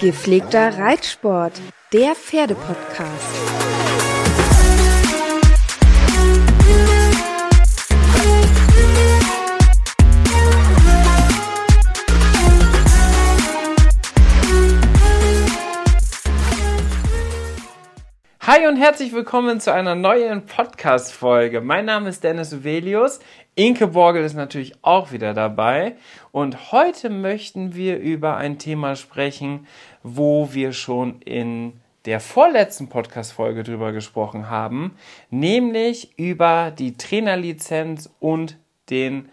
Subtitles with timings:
[0.00, 1.60] Gepflegter Reitsport,
[1.92, 3.77] der Pferdepodcast.
[18.50, 21.60] Hi und herzlich willkommen zu einer neuen Podcast-Folge.
[21.60, 23.20] Mein Name ist Dennis Uvelius.
[23.56, 25.96] Inke Borgel ist natürlich auch wieder dabei.
[26.32, 29.66] Und heute möchten wir über ein Thema sprechen,
[30.02, 31.74] wo wir schon in
[32.06, 34.96] der vorletzten Podcast-Folge drüber gesprochen haben,
[35.28, 38.56] nämlich über die Trainerlizenz und
[38.88, 39.28] den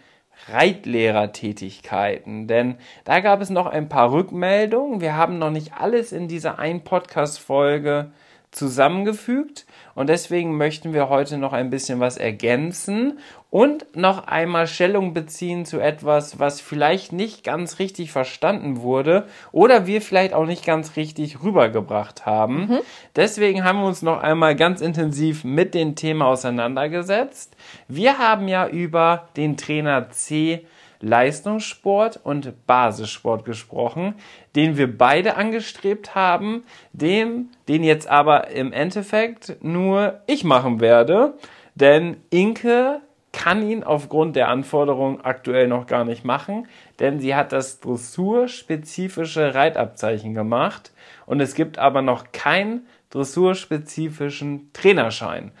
[0.48, 2.48] Reitlehrertätigkeiten.
[2.48, 5.00] Denn da gab es noch ein paar Rückmeldungen.
[5.00, 8.10] Wir haben noch nicht alles in dieser einen Podcast-Folge
[8.50, 13.18] zusammengefügt und deswegen möchten wir heute noch ein bisschen was ergänzen
[13.50, 19.86] und noch einmal Stellung beziehen zu etwas, was vielleicht nicht ganz richtig verstanden wurde oder
[19.86, 22.66] wir vielleicht auch nicht ganz richtig rübergebracht haben.
[22.66, 22.78] Mhm.
[23.14, 27.56] Deswegen haben wir uns noch einmal ganz intensiv mit dem Thema auseinandergesetzt.
[27.88, 30.66] Wir haben ja über den Trainer C
[31.00, 34.14] Leistungssport und Basissport gesprochen,
[34.54, 41.34] den wir beide angestrebt haben, dem, den jetzt aber im Endeffekt nur ich machen werde,
[41.74, 43.00] denn Inke
[43.32, 46.68] kann ihn aufgrund der Anforderungen aktuell noch gar nicht machen,
[47.00, 50.92] denn sie hat das dressurspezifische Reitabzeichen gemacht
[51.26, 55.52] und es gibt aber noch keinen dressurspezifischen Trainerschein.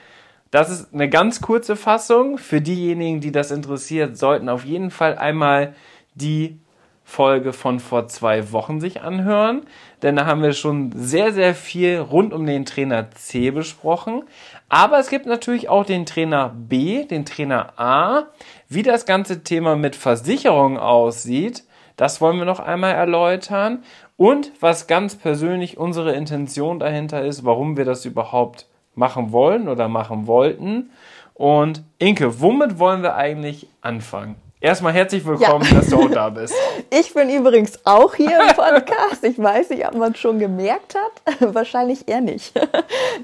[0.50, 2.38] Das ist eine ganz kurze Fassung.
[2.38, 5.74] Für diejenigen, die das interessiert, sollten auf jeden Fall einmal
[6.14, 6.58] die
[7.06, 9.62] Folge von vor zwei Wochen sich anhören,
[10.02, 14.24] denn da haben wir schon sehr, sehr viel rund um den Trainer C besprochen.
[14.68, 18.24] Aber es gibt natürlich auch den Trainer B, den Trainer A.
[18.68, 21.62] Wie das ganze Thema mit Versicherung aussieht,
[21.96, 23.84] das wollen wir noch einmal erläutern.
[24.16, 29.88] Und was ganz persönlich unsere Intention dahinter ist, warum wir das überhaupt machen wollen oder
[29.88, 30.90] machen wollten.
[31.34, 34.36] Und Inke, womit wollen wir eigentlich anfangen?
[34.58, 35.74] Erstmal herzlich willkommen, ja.
[35.74, 36.54] dass du auch da bist.
[36.90, 39.22] Ich bin übrigens auch hier im Podcast.
[39.22, 41.40] Ich weiß nicht, ob man es schon gemerkt hat.
[41.54, 42.52] Wahrscheinlich eher nicht.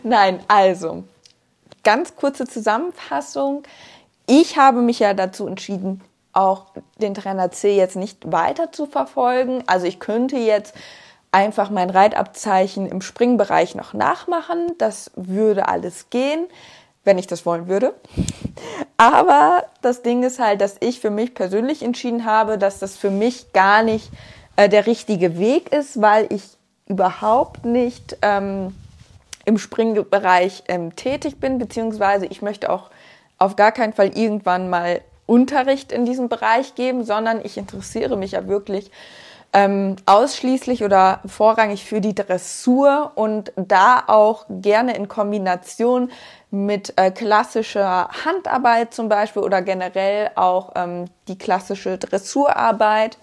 [0.03, 1.05] Nein, also,
[1.85, 3.63] ganz kurze Zusammenfassung.
[4.27, 6.67] Ich habe mich ja dazu entschieden, auch
[7.01, 9.65] den Trainer C jetzt nicht weiter zu verfolgen.
[9.67, 10.75] Also ich könnte jetzt
[11.33, 14.73] einfach mein Reitabzeichen im Springbereich noch nachmachen.
[14.79, 16.47] Das würde alles gehen,
[17.05, 17.95] wenn ich das wollen würde.
[18.99, 23.11] Aber das Ding ist halt, dass ich für mich persönlich entschieden habe, dass das für
[23.11, 24.11] mich gar nicht
[24.57, 26.43] äh, der richtige Weg ist, weil ich
[26.87, 28.75] überhaupt nicht ähm,
[29.45, 32.91] im Springbereich ähm, tätig bin, beziehungsweise ich möchte auch
[33.39, 38.33] auf gar keinen Fall irgendwann mal Unterricht in diesem Bereich geben, sondern ich interessiere mich
[38.33, 38.91] ja wirklich
[39.53, 46.11] ähm, ausschließlich oder vorrangig für die Dressur und da auch gerne in Kombination
[46.51, 53.19] mit äh, klassischer Handarbeit zum Beispiel oder generell auch ähm, die klassische Dressurarbeit,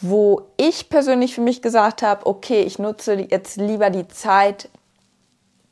[0.00, 4.68] wo ich persönlich für mich gesagt habe, okay, ich nutze jetzt lieber die Zeit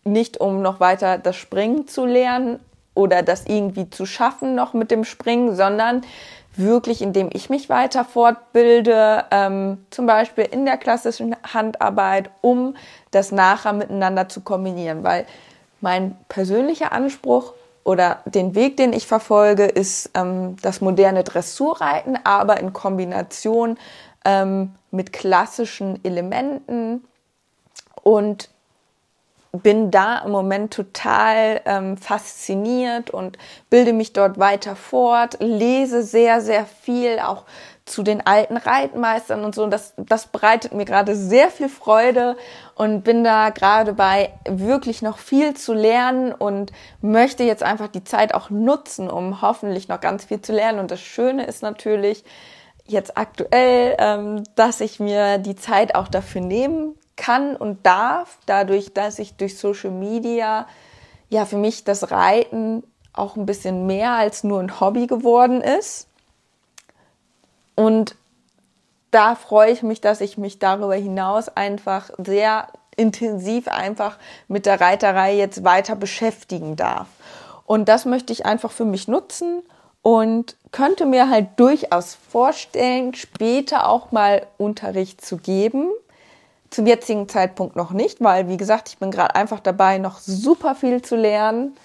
[0.04, 2.60] nicht, um noch weiter das Springen zu lernen
[2.94, 6.02] oder das irgendwie zu schaffen noch mit dem Springen, sondern
[6.56, 12.76] wirklich, indem ich mich weiter fortbilde, ähm, zum Beispiel in der klassischen Handarbeit, um
[13.10, 15.02] das nachher miteinander zu kombinieren.
[15.02, 15.26] Weil
[15.80, 22.58] mein persönlicher Anspruch oder den Weg, den ich verfolge, ist ähm, das moderne Dressurreiten, aber
[22.60, 23.76] in Kombination
[24.24, 27.04] ähm, mit klassischen Elementen
[28.02, 28.48] und
[29.62, 33.38] bin da im Moment total ähm, fasziniert und
[33.70, 37.44] bilde mich dort weiter fort, lese sehr, sehr viel, auch
[37.84, 39.62] zu den alten Reitmeistern und so.
[39.62, 42.36] Und das, das bereitet mir gerade sehr viel Freude
[42.74, 48.04] und bin da gerade bei, wirklich noch viel zu lernen und möchte jetzt einfach die
[48.04, 50.80] Zeit auch nutzen, um hoffentlich noch ganz viel zu lernen.
[50.80, 52.24] Und das Schöne ist natürlich
[52.86, 58.92] jetzt aktuell, ähm, dass ich mir die Zeit auch dafür nehmen kann und darf, dadurch,
[58.92, 60.66] dass ich durch Social Media
[61.28, 62.82] ja für mich das Reiten
[63.12, 66.08] auch ein bisschen mehr als nur ein Hobby geworden ist.
[67.76, 68.16] Und
[69.10, 72.66] da freue ich mich, dass ich mich darüber hinaus einfach sehr
[72.96, 74.18] intensiv einfach
[74.48, 77.06] mit der Reiterei jetzt weiter beschäftigen darf.
[77.64, 79.62] Und das möchte ich einfach für mich nutzen
[80.02, 85.90] und könnte mir halt durchaus vorstellen, später auch mal Unterricht zu geben.
[86.74, 90.74] Zum jetzigen Zeitpunkt noch nicht, weil, wie gesagt, ich bin gerade einfach dabei, noch super
[90.74, 91.76] viel zu lernen.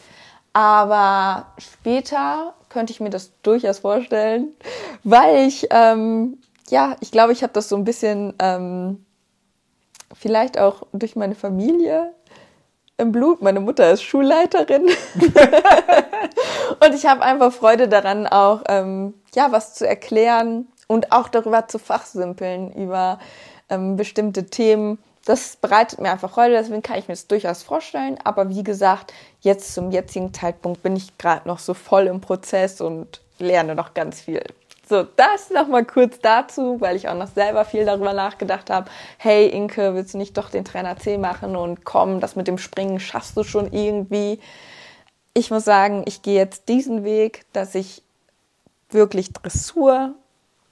[0.51, 4.47] Aber später könnte ich mir das durchaus vorstellen,
[5.03, 6.39] weil ich, ähm,
[6.69, 9.05] ja, ich glaube, ich habe das so ein bisschen ähm,
[10.11, 12.11] vielleicht auch durch meine Familie
[12.97, 13.43] im Blut.
[13.43, 14.85] Meine Mutter ist Schulleiterin.
[16.83, 21.67] und ich habe einfach Freude daran, auch ähm, ja, was zu erklären und auch darüber
[21.67, 23.19] zu fachsimpeln, über
[23.69, 24.99] ähm, bestimmte Themen.
[25.25, 28.17] Das bereitet mir einfach Freude, deswegen kann ich mir das durchaus vorstellen.
[28.23, 32.81] Aber wie gesagt, jetzt zum jetzigen Zeitpunkt bin ich gerade noch so voll im Prozess
[32.81, 34.43] und lerne noch ganz viel.
[34.89, 38.89] So, das nochmal kurz dazu, weil ich auch noch selber viel darüber nachgedacht habe.
[39.19, 42.57] Hey Inke, willst du nicht doch den Trainer C machen und komm, das mit dem
[42.57, 44.39] Springen schaffst du schon irgendwie.
[45.35, 48.01] Ich muss sagen, ich gehe jetzt diesen Weg, dass ich
[48.89, 50.15] wirklich Dressur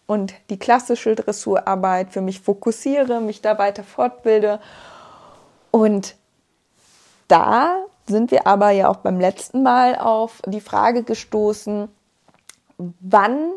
[0.08, 4.60] und die klassische Dressurarbeit für mich fokussiere, mich da weiter fortbilde.
[5.70, 6.16] Und
[7.28, 7.76] da
[8.08, 11.90] sind wir aber ja auch beim letzten Mal auf die Frage gestoßen,
[12.78, 13.52] wann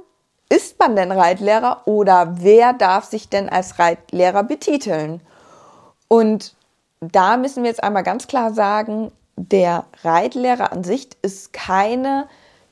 [0.48, 5.20] ist man denn Reitlehrer oder wer darf sich denn als Reitlehrer betiteln?
[6.08, 6.56] Und
[7.00, 12.28] da müssen wir jetzt einmal ganz klar sagen, der Reitlehrer an sich ist keine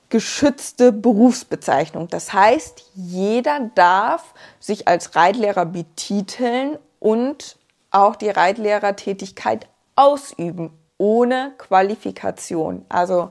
[0.09, 2.09] geschützte Berufsbezeichnung.
[2.09, 7.57] Das heißt, jeder darf sich als Reitlehrer betiteln und
[7.91, 12.85] auch die Reitlehrertätigkeit ausüben, ohne Qualifikation.
[12.89, 13.31] Also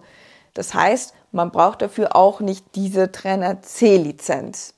[0.53, 4.73] das heißt, man braucht dafür auch nicht diese Trainer C-Lizenz.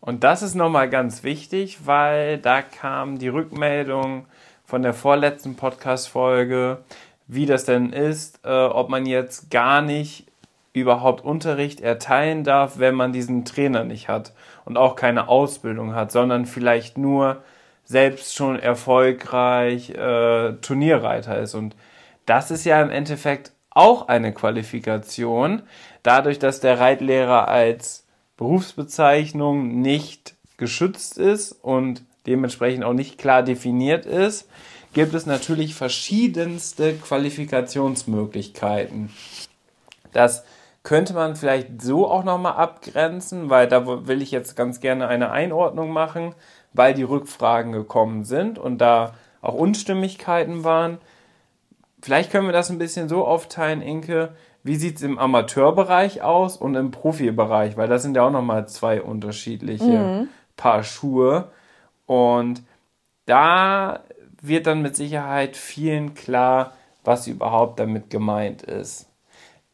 [0.00, 4.26] Und das ist nochmal ganz wichtig, weil da kam die Rückmeldung
[4.64, 6.84] von der vorletzten Podcast-Folge,
[7.26, 10.27] wie das denn ist, äh, ob man jetzt gar nicht
[10.80, 14.32] überhaupt Unterricht erteilen darf, wenn man diesen Trainer nicht hat
[14.64, 17.42] und auch keine Ausbildung hat, sondern vielleicht nur
[17.84, 21.54] selbst schon erfolgreich äh, Turnierreiter ist.
[21.54, 21.74] Und
[22.26, 25.62] das ist ja im Endeffekt auch eine Qualifikation,
[26.02, 28.04] dadurch, dass der Reitlehrer als
[28.36, 34.48] Berufsbezeichnung nicht geschützt ist und dementsprechend auch nicht klar definiert ist,
[34.92, 39.10] gibt es natürlich verschiedenste Qualifikationsmöglichkeiten.
[40.12, 40.44] Das
[40.88, 45.30] könnte man vielleicht so auch nochmal abgrenzen, weil da will ich jetzt ganz gerne eine
[45.30, 46.34] Einordnung machen,
[46.72, 49.12] weil die Rückfragen gekommen sind und da
[49.42, 50.96] auch Unstimmigkeiten waren.
[52.00, 54.30] Vielleicht können wir das ein bisschen so aufteilen, Inke.
[54.62, 57.76] Wie sieht es im Amateurbereich aus und im Profibereich?
[57.76, 60.28] Weil das sind ja auch nochmal zwei unterschiedliche mhm.
[60.56, 61.48] Paar Schuhe.
[62.06, 62.62] Und
[63.26, 64.04] da
[64.40, 66.72] wird dann mit Sicherheit vielen klar,
[67.04, 69.07] was überhaupt damit gemeint ist.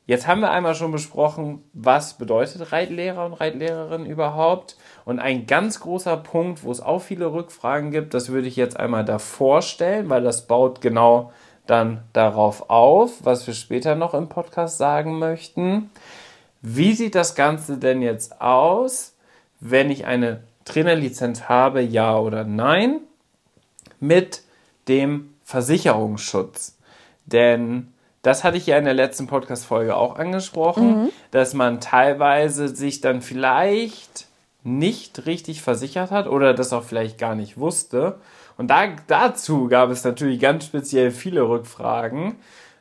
[0.07, 4.77] Jetzt haben wir einmal schon besprochen, was bedeutet Reitlehrer und Reitlehrerin überhaupt.
[5.07, 8.79] Und ein ganz großer Punkt, wo es auch viele Rückfragen gibt, das würde ich jetzt
[8.79, 11.33] einmal davor stellen, weil das baut genau
[11.67, 15.91] dann darauf auf, was wir später noch im Podcast sagen möchten.
[16.61, 19.15] Wie sieht das Ganze denn jetzt aus,
[19.61, 23.01] wenn ich eine Trainerlizenz habe, ja oder nein,
[24.01, 24.43] mit
[24.87, 26.77] dem Versicherungsschutz?
[27.25, 27.94] Denn
[28.25, 31.09] das hatte ich ja in der letzten Podcast-Folge auch angesprochen, mhm.
[31.31, 34.27] dass man teilweise sich dann vielleicht
[34.65, 38.19] nicht richtig versichert hat oder das auch vielleicht gar nicht wusste
[38.57, 42.37] und da, dazu gab es natürlich ganz speziell viele Rückfragen.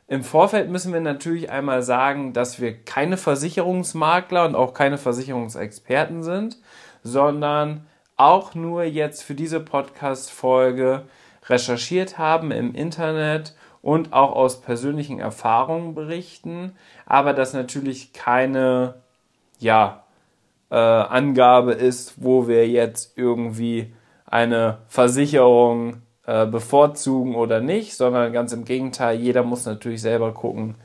[0.06, 6.22] Im Vorfeld müssen wir natürlich einmal sagen, dass wir keine Versicherungsmakler und auch keine Versicherungsexperten
[6.22, 6.58] sind,
[7.02, 7.86] sondern
[8.16, 11.02] auch nur jetzt für diese Podcast-Folge
[11.46, 16.72] recherchiert haben im Internet und auch aus persönlichen Erfahrungen berichten,
[17.04, 18.94] aber das natürlich keine
[19.58, 20.04] ja,
[20.70, 23.92] äh, Angabe ist, wo wir jetzt irgendwie
[24.24, 30.76] eine Versicherung äh, bevorzugen oder nicht, sondern ganz im Gegenteil, jeder muss natürlich selber gucken,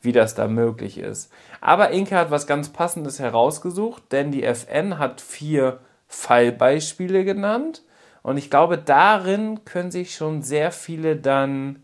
[0.00, 1.32] wie das da möglich ist.
[1.60, 7.82] Aber Inke hat was ganz Passendes herausgesucht, denn die FN hat vier Fallbeispiele genannt
[8.22, 11.83] und ich glaube, darin können sich schon sehr viele dann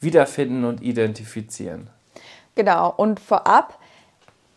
[0.00, 1.90] wiederfinden und identifizieren.
[2.54, 3.78] Genau, und vorab,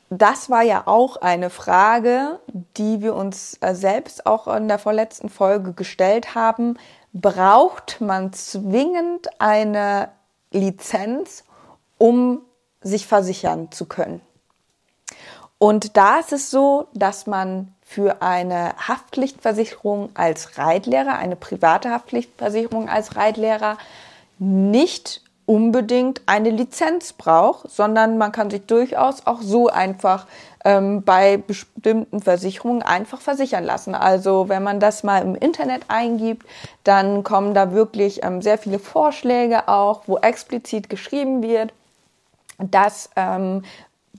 [0.10, 2.40] das war ja auch eine Frage,
[2.78, 6.78] die wir uns äh, selbst auch in der vorletzten Folge gestellt haben.
[7.14, 10.10] Braucht man zwingend eine
[10.52, 11.44] Lizenz,
[11.98, 12.42] um
[12.82, 14.22] sich versichern zu können?
[15.58, 22.90] Und da ist es so, dass man für eine Haftpflichtversicherung als Reitlehrer, eine private Haftpflichtversicherung
[22.90, 23.78] als Reitlehrer,
[24.40, 30.28] nicht unbedingt eine Lizenz braucht, sondern man kann sich durchaus auch so einfach
[30.64, 33.96] ähm, bei bestimmten Versicherungen einfach versichern lassen.
[33.96, 36.46] Also wenn man das mal im Internet eingibt,
[36.84, 41.74] dann kommen da wirklich ähm, sehr viele Vorschläge auch, wo explizit geschrieben wird,
[42.60, 43.64] dass ähm,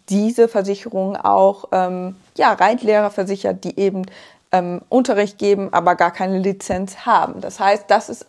[0.09, 4.05] diese Versicherung auch ähm, ja, Reitlehrer versichert, die eben
[4.51, 7.41] ähm, Unterricht geben, aber gar keine Lizenz haben.
[7.41, 8.27] Das heißt, das ist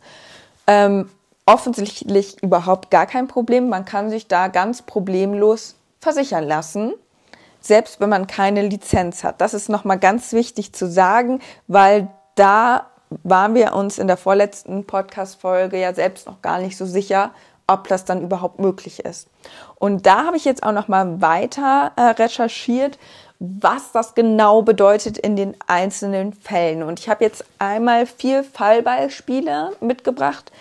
[0.68, 1.10] ähm,
[1.46, 3.70] offensichtlich überhaupt gar kein Problem.
[3.70, 6.94] Man kann sich da ganz problemlos versichern lassen,
[7.60, 9.42] selbst wenn man keine Lizenz hat.
[9.42, 12.88] Das ist nochmal ganz wichtig zu sagen, weil da
[13.24, 17.32] waren wir uns in der vorletzten Podcast-Folge ja selbst noch gar nicht so sicher,
[17.68, 19.30] ob das dann überhaupt möglich ist.
[19.76, 22.98] Und da habe ich jetzt auch noch mal weiter äh, recherchiert,
[23.40, 26.84] was das genau bedeutet in den einzelnen Fällen.
[26.84, 30.52] Und ich habe jetzt einmal vier Fallbeispiele mitgebracht,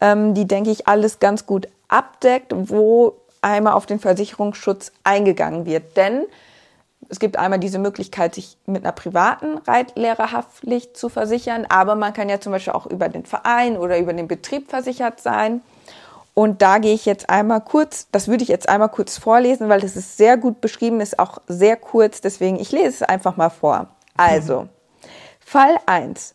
[0.00, 5.96] ähm, die, denke ich, alles ganz gut abdeckt, wo einmal auf den Versicherungsschutz eingegangen wird.
[5.96, 6.24] Denn
[7.08, 12.28] es gibt einmal diese Möglichkeit, sich mit einer privaten Reitlehrerhaftpflicht zu versichern, aber man kann
[12.28, 15.62] ja zum Beispiel auch über den Verein oder über den Betrieb versichert sein.
[16.34, 19.80] Und da gehe ich jetzt einmal kurz, das würde ich jetzt einmal kurz vorlesen, weil
[19.80, 23.50] das ist sehr gut beschrieben, ist auch sehr kurz, deswegen ich lese es einfach mal
[23.50, 23.88] vor.
[24.16, 24.68] Also,
[25.40, 26.34] Fall 1.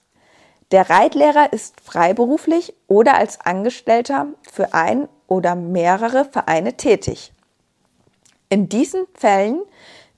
[0.71, 7.33] Der Reitlehrer ist freiberuflich oder als Angestellter für ein oder mehrere Vereine tätig.
[8.49, 9.61] In diesen Fällen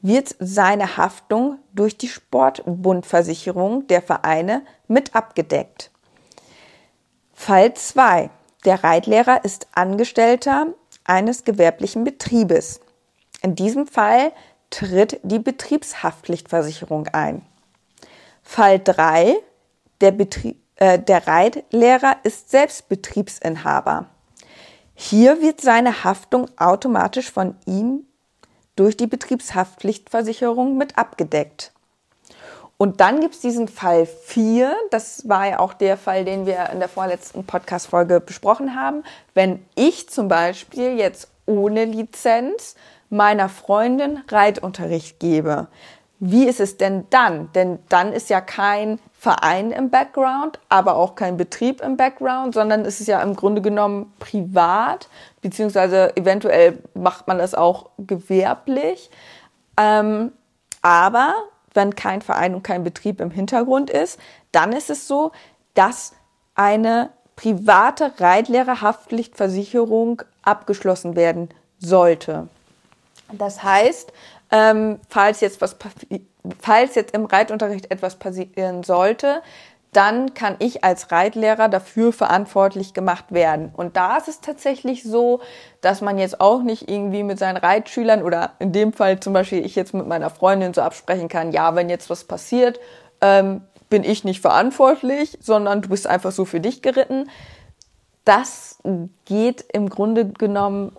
[0.01, 5.91] wird seine Haftung durch die Sportbundversicherung der Vereine mit abgedeckt.
[7.33, 8.29] Fall 2.
[8.65, 10.67] Der Reitlehrer ist Angestellter
[11.03, 12.79] eines gewerblichen Betriebes.
[13.41, 14.31] In diesem Fall
[14.69, 17.45] tritt die Betriebshaftpflichtversicherung ein.
[18.43, 19.35] Fall 3.
[20.01, 24.05] Der, Betrieb, äh, der Reitlehrer ist selbst Betriebsinhaber.
[24.93, 28.05] Hier wird seine Haftung automatisch von ihm
[28.75, 31.71] durch die Betriebshaftpflichtversicherung mit abgedeckt.
[32.77, 36.79] Und dann gibt's diesen Fall 4, das war ja auch der Fall, den wir in
[36.79, 39.03] der vorletzten Podcast-Folge besprochen haben.
[39.33, 42.75] Wenn ich zum Beispiel jetzt ohne Lizenz
[43.09, 45.67] meiner Freundin Reitunterricht gebe,
[46.19, 47.51] wie ist es denn dann?
[47.53, 52.85] Denn dann ist ja kein Verein im Background, aber auch kein Betrieb im Background, sondern
[52.85, 55.09] es ist ja im Grunde genommen privat,
[55.41, 59.09] beziehungsweise eventuell macht man das auch gewerblich.
[59.75, 60.33] Ähm,
[60.83, 61.33] aber
[61.73, 64.19] wenn kein Verein und kein Betrieb im Hintergrund ist,
[64.51, 65.31] dann ist es so,
[65.73, 66.13] dass
[66.53, 72.49] eine private Reitlehrerhaftpflichtversicherung abgeschlossen werden sollte.
[73.31, 74.13] Das heißt,
[74.51, 75.75] ähm, falls, jetzt was,
[76.59, 79.41] falls jetzt im Reitunterricht etwas passieren sollte,
[79.93, 83.71] dann kann ich als Reitlehrer dafür verantwortlich gemacht werden.
[83.75, 85.39] Und da ist es tatsächlich so,
[85.81, 89.65] dass man jetzt auch nicht irgendwie mit seinen Reitschülern oder in dem Fall zum Beispiel
[89.65, 92.79] ich jetzt mit meiner Freundin so absprechen kann, ja, wenn jetzt was passiert,
[93.21, 97.29] ähm, bin ich nicht verantwortlich, sondern du bist einfach so für dich geritten.
[98.25, 98.79] Das
[99.25, 100.95] geht im Grunde genommen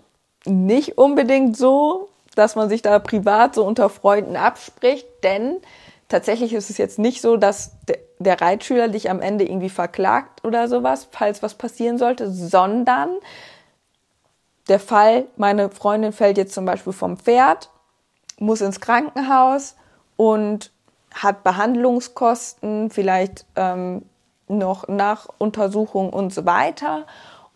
[0.46, 2.08] nicht unbedingt so,
[2.38, 5.57] dass man sich da privat so unter Freunden abspricht, denn
[6.09, 7.73] tatsächlich ist es jetzt nicht so, dass
[8.18, 13.11] der Reitschüler dich am Ende irgendwie verklagt oder sowas, falls was passieren sollte, sondern
[14.68, 17.71] der Fall, meine Freundin fällt jetzt zum Beispiel vom Pferd,
[18.38, 19.76] muss ins Krankenhaus
[20.16, 20.71] und
[21.12, 24.02] hat Behandlungskosten, vielleicht ähm,
[24.47, 27.07] noch nach Untersuchung und so weiter.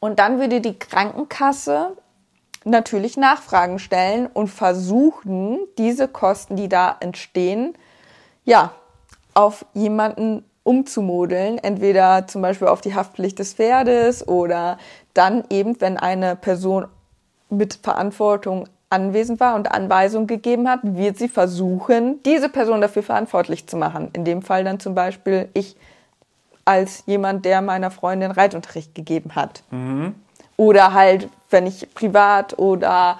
[0.00, 1.96] Und dann würde die Krankenkasse
[2.64, 7.74] natürlich Nachfragen stellen und versuchen, diese Kosten, die da entstehen,
[8.44, 8.72] ja,
[9.34, 14.78] auf jemanden umzumodeln, entweder zum Beispiel auf die Haftpflicht des Pferdes oder
[15.14, 16.86] dann eben, wenn eine Person
[17.50, 23.66] mit Verantwortung anwesend war und Anweisungen gegeben hat, wird sie versuchen, diese Person dafür verantwortlich
[23.66, 24.10] zu machen.
[24.12, 25.76] In dem Fall dann zum Beispiel ich
[26.64, 29.64] als jemand, der meiner Freundin Reitunterricht gegeben hat.
[29.70, 30.14] Mhm.
[30.56, 33.18] Oder halt, wenn ich privat oder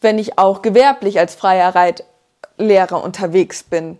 [0.00, 3.98] wenn ich auch gewerblich als freier Reitlehrer unterwegs bin.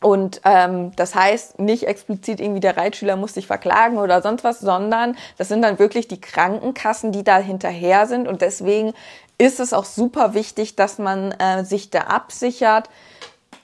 [0.00, 4.60] Und ähm, das heißt nicht explizit irgendwie der Reitschüler muss sich verklagen oder sonst was,
[4.60, 8.28] sondern das sind dann wirklich die Krankenkassen, die da hinterher sind.
[8.28, 8.92] Und deswegen
[9.38, 12.90] ist es auch super wichtig, dass man äh, sich da absichert.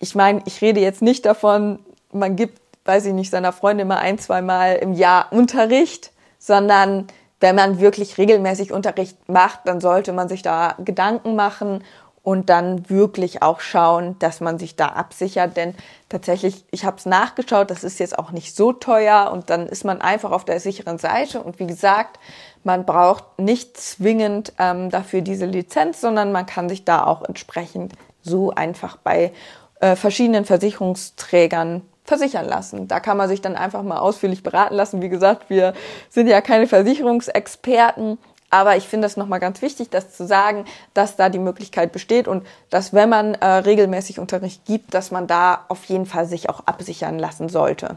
[0.01, 1.79] Ich meine, ich rede jetzt nicht davon,
[2.13, 7.07] man gibt, weiß ich nicht, seiner Freundin mal ein, zwei Mal im Jahr Unterricht, sondern
[7.43, 11.83] wenn man wirklich regelmäßig Unterricht macht, dann sollte man sich da Gedanken machen
[12.23, 15.57] und dann wirklich auch schauen, dass man sich da absichert.
[15.57, 15.75] Denn
[16.09, 19.85] tatsächlich, ich habe es nachgeschaut, das ist jetzt auch nicht so teuer und dann ist
[19.85, 21.43] man einfach auf der sicheren Seite.
[21.43, 22.21] Und wie gesagt,
[22.63, 27.95] man braucht nicht zwingend ähm, dafür diese Lizenz, sondern man kann sich da auch entsprechend
[28.23, 29.33] so einfach bei
[29.81, 32.89] äh, verschiedenen Versicherungsträgern versichern lassen.
[32.89, 35.03] Da kann man sich dann einfach mal ausführlich beraten lassen.
[35.03, 35.73] Wie gesagt, wir
[36.11, 38.19] sind ja keine Versicherungsexperten.
[38.51, 42.29] Aber ich finde es nochmal ganz wichtig, das zu sagen, dass da die Möglichkeit besteht
[42.29, 46.51] und dass, wenn man äh, regelmäßig Unterricht gibt, dass man da auf jeden Fall sich
[46.51, 47.97] auch absichern lassen sollte.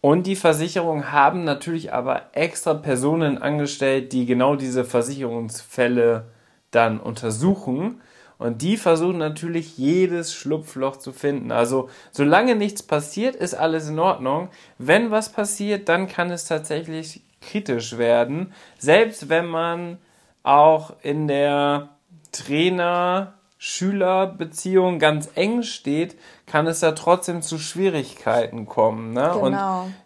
[0.00, 6.24] Und die Versicherungen haben natürlich aber extra Personen angestellt, die genau diese Versicherungsfälle
[6.70, 8.00] dann untersuchen.
[8.42, 11.52] Und die versuchen natürlich jedes Schlupfloch zu finden.
[11.52, 14.48] Also solange nichts passiert, ist alles in Ordnung.
[14.78, 18.52] Wenn was passiert, dann kann es tatsächlich kritisch werden.
[18.78, 19.98] Selbst wenn man
[20.42, 21.90] auch in der
[22.32, 29.12] Trainer-Schüler-Beziehung ganz eng steht, kann es da trotzdem zu Schwierigkeiten kommen.
[29.12, 29.30] Ne?
[29.34, 29.44] Genau.
[29.44, 29.58] Und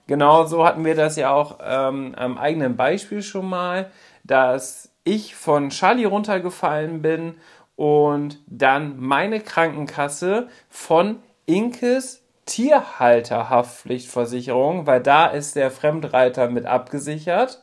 [0.06, 3.90] genau so hatten wir das ja auch ähm, am eigenen Beispiel schon mal,
[4.24, 7.36] dass ich von Charlie runtergefallen bin
[7.76, 17.62] und dann meine Krankenkasse von Inkes Tierhalterhaftpflichtversicherung, weil da ist der Fremdreiter mit abgesichert.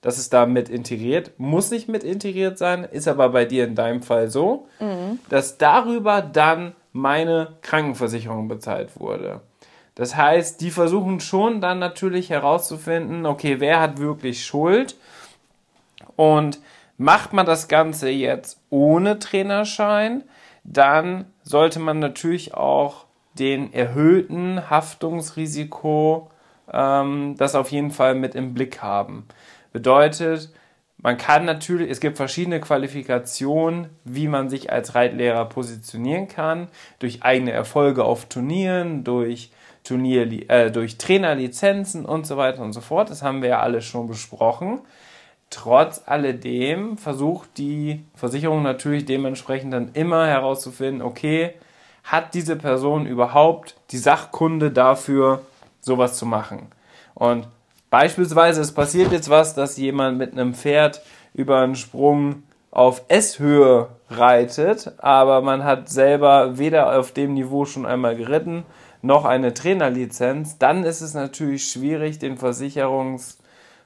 [0.00, 1.32] Das ist da mit integriert.
[1.36, 5.18] Muss nicht mit integriert sein, ist aber bei dir in deinem Fall so, mhm.
[5.28, 9.42] dass darüber dann meine Krankenversicherung bezahlt wurde.
[9.96, 14.96] Das heißt, die versuchen schon dann natürlich herauszufinden, okay, wer hat wirklich Schuld
[16.16, 16.60] und
[17.00, 20.22] macht man das Ganze jetzt ohne Trainerschein,
[20.64, 23.06] dann sollte man natürlich auch
[23.38, 26.30] den erhöhten Haftungsrisiko
[26.70, 29.26] ähm, das auf jeden Fall mit im Blick haben.
[29.72, 30.52] Bedeutet,
[30.98, 37.22] man kann natürlich, es gibt verschiedene Qualifikationen, wie man sich als Reitlehrer positionieren kann, durch
[37.22, 39.50] eigene Erfolge auf Turnieren, durch
[39.84, 43.08] Turnier, äh, durch Trainerlizenzen und so weiter und so fort.
[43.08, 44.80] Das haben wir ja alle schon besprochen.
[45.50, 51.54] Trotz alledem versucht die Versicherung natürlich dementsprechend dann immer herauszufinden, okay,
[52.04, 55.42] hat diese Person überhaupt die Sachkunde dafür,
[55.80, 56.68] sowas zu machen?
[57.14, 57.48] Und
[57.90, 61.02] beispielsweise, es passiert jetzt was, dass jemand mit einem Pferd
[61.34, 67.86] über einen Sprung auf S-Höhe reitet, aber man hat selber weder auf dem Niveau schon
[67.86, 68.64] einmal geritten,
[69.02, 72.36] noch eine Trainerlizenz, dann ist es natürlich schwierig, den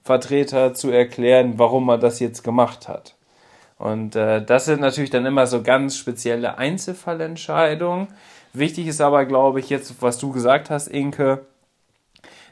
[0.04, 3.14] Versicherungsvertreter zu erklären, warum man das jetzt gemacht hat.
[3.78, 8.08] Und äh, das sind natürlich dann immer so ganz spezielle Einzelfallentscheidungen.
[8.52, 11.46] Wichtig ist aber, glaube ich, jetzt, was du gesagt hast, Inke,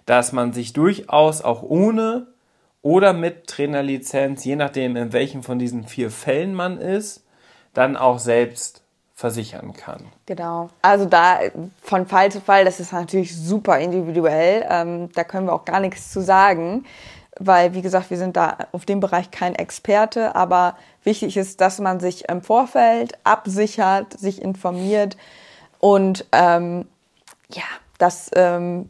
[0.04, 2.26] dass man sich durchaus auch ohne
[2.82, 7.24] oder mit Trainerlizenz, je nachdem, in welchem von diesen vier Fällen man ist,
[7.72, 8.82] dann auch selbst
[9.14, 10.06] versichern kann.
[10.26, 10.70] Genau.
[10.80, 11.38] Also da
[11.80, 14.66] von Fall zu Fall, das ist natürlich super individuell.
[14.68, 16.84] Ähm, da können wir auch gar nichts zu sagen
[17.38, 21.78] weil, wie gesagt, wir sind da auf dem Bereich kein Experte, aber wichtig ist, dass
[21.78, 25.16] man sich im Vorfeld absichert, sich informiert
[25.78, 26.86] und ähm,
[27.50, 27.64] ja,
[27.98, 28.88] das ähm,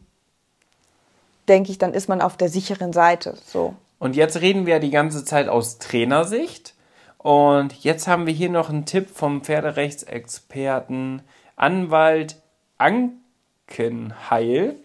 [1.47, 3.35] denke ich, dann ist man auf der sicheren Seite.
[3.45, 3.75] So.
[3.99, 6.73] Und jetzt reden wir die ganze Zeit aus Trainersicht.
[7.17, 11.21] Und jetzt haben wir hier noch einen Tipp vom Pferderechtsexperten
[11.55, 12.41] Anwalt
[12.77, 14.75] Ankenheil.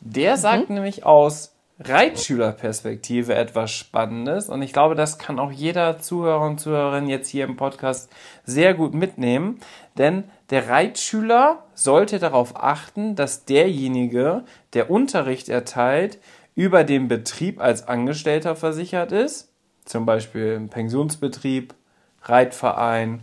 [0.00, 0.76] Der sagt mhm.
[0.76, 4.48] nämlich aus Reitschülerperspektive etwas Spannendes.
[4.48, 8.10] Und ich glaube, das kann auch jeder Zuhörer und Zuhörerin jetzt hier im Podcast
[8.44, 9.60] sehr gut mitnehmen,
[9.96, 16.18] denn der Reitschüler sollte darauf achten, dass derjenige, der Unterricht erteilt,
[16.56, 19.52] über den Betrieb als Angestellter versichert ist,
[19.84, 21.74] zum Beispiel im Pensionsbetrieb,
[22.22, 23.20] Reitverein,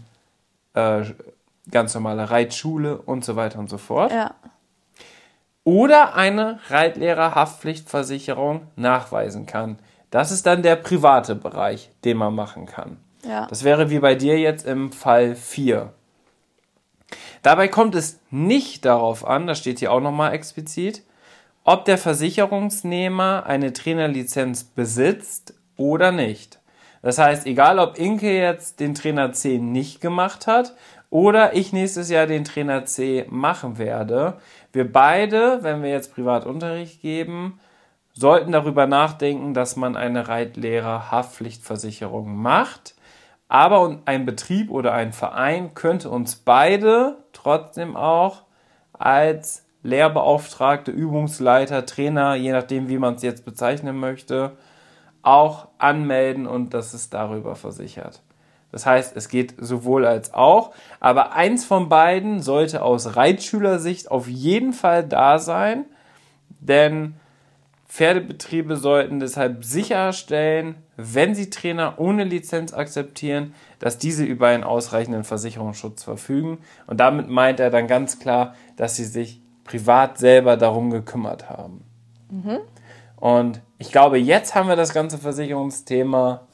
[0.73, 1.03] äh,
[1.69, 4.11] ganz normale Reitschule und so weiter und so fort.
[4.11, 4.35] Ja
[5.65, 9.77] oder eine Reitlehrerhaftpflichtversicherung nachweisen kann.
[10.11, 12.95] Das ist dann der private Bereich, den man machen kann.
[13.27, 13.47] Ja.
[13.47, 15.91] Das wäre wie bei dir jetzt im Fall 4.
[17.41, 21.03] Dabei kommt es nicht darauf an, das steht hier auch nochmal explizit,
[21.63, 26.59] ob der Versicherungsnehmer eine Trainerlizenz besitzt oder nicht.
[27.01, 30.75] Das heißt, egal ob Inke jetzt den Trainer C nicht gemacht hat
[31.09, 34.37] oder ich nächstes Jahr den Trainer C machen werde,
[34.75, 37.59] wir beide, wenn wir jetzt Privatunterricht geben,
[38.13, 42.95] sollten darüber nachdenken, dass man eine Reitlehrer-Haftpflichtversicherung macht.
[43.47, 48.43] Aber ein Betrieb oder ein Verein könnte uns beide trotzdem auch
[48.93, 54.57] als Lehrbeauftragte, Übungsleiter, Trainer, je nachdem, wie man es jetzt bezeichnen möchte,
[55.21, 58.21] auch anmelden und das ist darüber versichert.
[58.75, 60.71] Das heißt, es geht sowohl als auch.
[60.99, 65.85] Aber eins von beiden sollte aus Reitschülersicht auf jeden Fall da sein,
[66.59, 67.15] denn
[67.87, 75.23] Pferdebetriebe sollten deshalb sicherstellen, wenn sie Trainer ohne Lizenz akzeptieren, dass diese über einen ausreichenden
[75.23, 76.57] Versicherungsschutz verfügen.
[76.85, 81.85] Und damit meint er dann ganz klar, dass sie sich privat selber darum gekümmert haben.
[82.29, 82.57] Mhm.
[83.15, 86.44] Und ich glaube, jetzt haben wir das ganze Versicherungsthema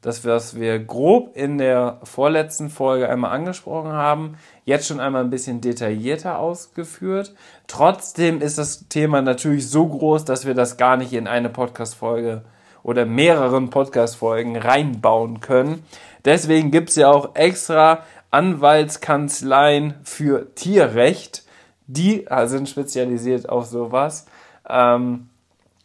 [0.00, 5.30] das, was wir grob in der vorletzten Folge einmal angesprochen haben, jetzt schon einmal ein
[5.30, 7.34] bisschen detaillierter ausgeführt.
[7.66, 12.42] Trotzdem ist das Thema natürlich so groß, dass wir das gar nicht in eine Podcast-Folge
[12.84, 15.82] oder mehreren Podcast-Folgen reinbauen können.
[16.24, 21.44] Deswegen gibt es ja auch extra Anwaltskanzleien für Tierrecht.
[21.86, 24.26] Die sind spezialisiert auf sowas.
[24.68, 25.28] Ähm,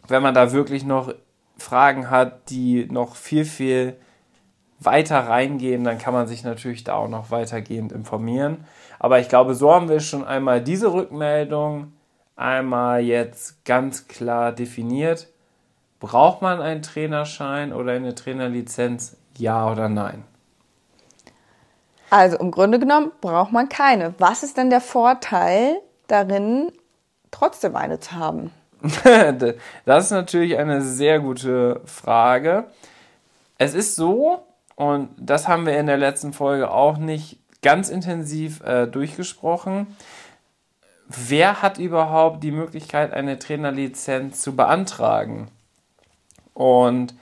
[0.07, 1.13] wenn man da wirklich noch
[1.57, 3.95] Fragen hat, die noch viel, viel
[4.79, 8.65] weiter reingehen, dann kann man sich natürlich da auch noch weitergehend informieren.
[8.99, 11.93] Aber ich glaube, so haben wir schon einmal diese Rückmeldung
[12.35, 15.27] einmal jetzt ganz klar definiert.
[15.99, 19.17] Braucht man einen Trainerschein oder eine Trainerlizenz?
[19.37, 20.23] Ja oder nein?
[22.09, 24.13] Also im Grunde genommen braucht man keine.
[24.19, 26.71] Was ist denn der Vorteil darin,
[27.31, 28.51] trotzdem eine zu haben?
[29.85, 32.65] das ist natürlich eine sehr gute Frage.
[33.57, 38.61] Es ist so, und das haben wir in der letzten Folge auch nicht ganz intensiv
[38.61, 39.87] äh, durchgesprochen.
[41.07, 45.49] Wer hat überhaupt die Möglichkeit, eine Trainerlizenz zu beantragen?
[46.53, 47.13] Und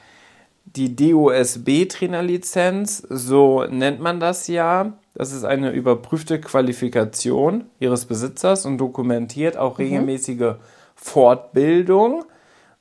[0.65, 8.77] die DOSB-Trainerlizenz, so nennt man das ja, das ist eine überprüfte Qualifikation ihres Besitzers und
[8.77, 9.85] dokumentiert auch mhm.
[9.85, 10.53] regelmäßige
[10.95, 12.23] Fortbildung.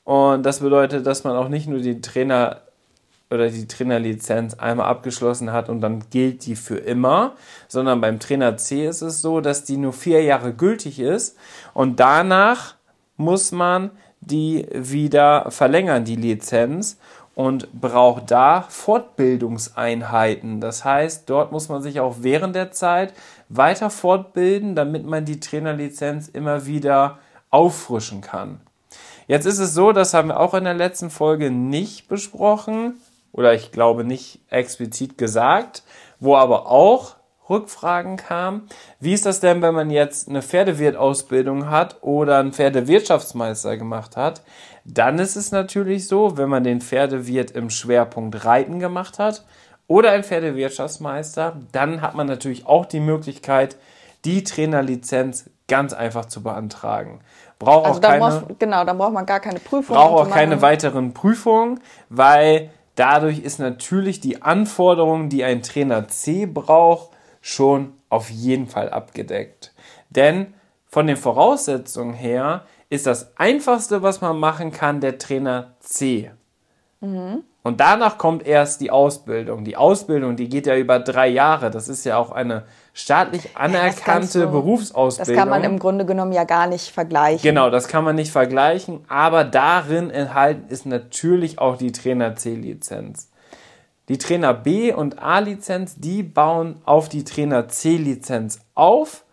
[0.04, 2.62] Und das bedeutet, dass man auch nicht nur die Trainer
[3.30, 7.34] oder die Trainerlizenz einmal abgeschlossen hat und dann gilt die für immer,
[7.68, 11.36] sondern beim Trainer C ist es so, dass die nur vier Jahre gültig ist
[11.72, 12.74] und danach
[13.16, 13.90] muss man
[14.20, 16.98] die wieder verlängern, die Lizenz
[17.34, 20.60] und braucht da Fortbildungseinheiten.
[20.60, 23.14] Das heißt, dort muss man sich auch während der Zeit
[23.48, 27.18] weiter fortbilden, damit man die Trainerlizenz immer wieder
[27.50, 28.60] auffrischen kann.
[29.26, 32.94] Jetzt ist es so, das haben wir auch in der letzten Folge nicht besprochen
[33.32, 35.82] oder ich glaube nicht explizit gesagt,
[36.18, 37.16] wo aber auch
[37.50, 38.68] Rückfragen kamen.
[39.00, 44.42] Wie ist das denn, wenn man jetzt eine Pferdewirtausbildung hat oder einen Pferdewirtschaftsmeister gemacht hat?
[44.84, 49.44] Dann ist es natürlich so, wenn man den Pferdewirt im Schwerpunkt Reiten gemacht hat
[49.88, 53.76] oder ein Pferdewirtschaftsmeister, dann hat man natürlich auch die Möglichkeit,
[54.24, 57.20] die Trainerlizenz ganz einfach zu beantragen.
[57.58, 59.96] Braucht also auch keine, muss, genau, dann braucht man gar keine Prüfung.
[59.96, 66.44] Braucht auch keine weiteren Prüfungen, weil Dadurch ist natürlich die Anforderung, die ein Trainer C
[66.44, 69.72] braucht, schon auf jeden Fall abgedeckt.
[70.10, 70.52] Denn
[70.84, 76.30] von den Voraussetzungen her ist das Einfachste, was man machen kann, der Trainer C.
[77.00, 77.44] Mhm.
[77.62, 79.64] Und danach kommt erst die Ausbildung.
[79.64, 81.70] Die Ausbildung, die geht ja über drei Jahre.
[81.70, 85.34] Das ist ja auch eine staatlich anerkannte ja, du, Berufsausbildung.
[85.34, 87.42] Das kann man im Grunde genommen ja gar nicht vergleichen.
[87.42, 93.30] Genau, das kann man nicht vergleichen, aber darin enthalten ist natürlich auch die Trainer C-Lizenz.
[94.08, 99.24] Die Trainer B und A-Lizenz, die bauen auf die Trainer C-Lizenz auf,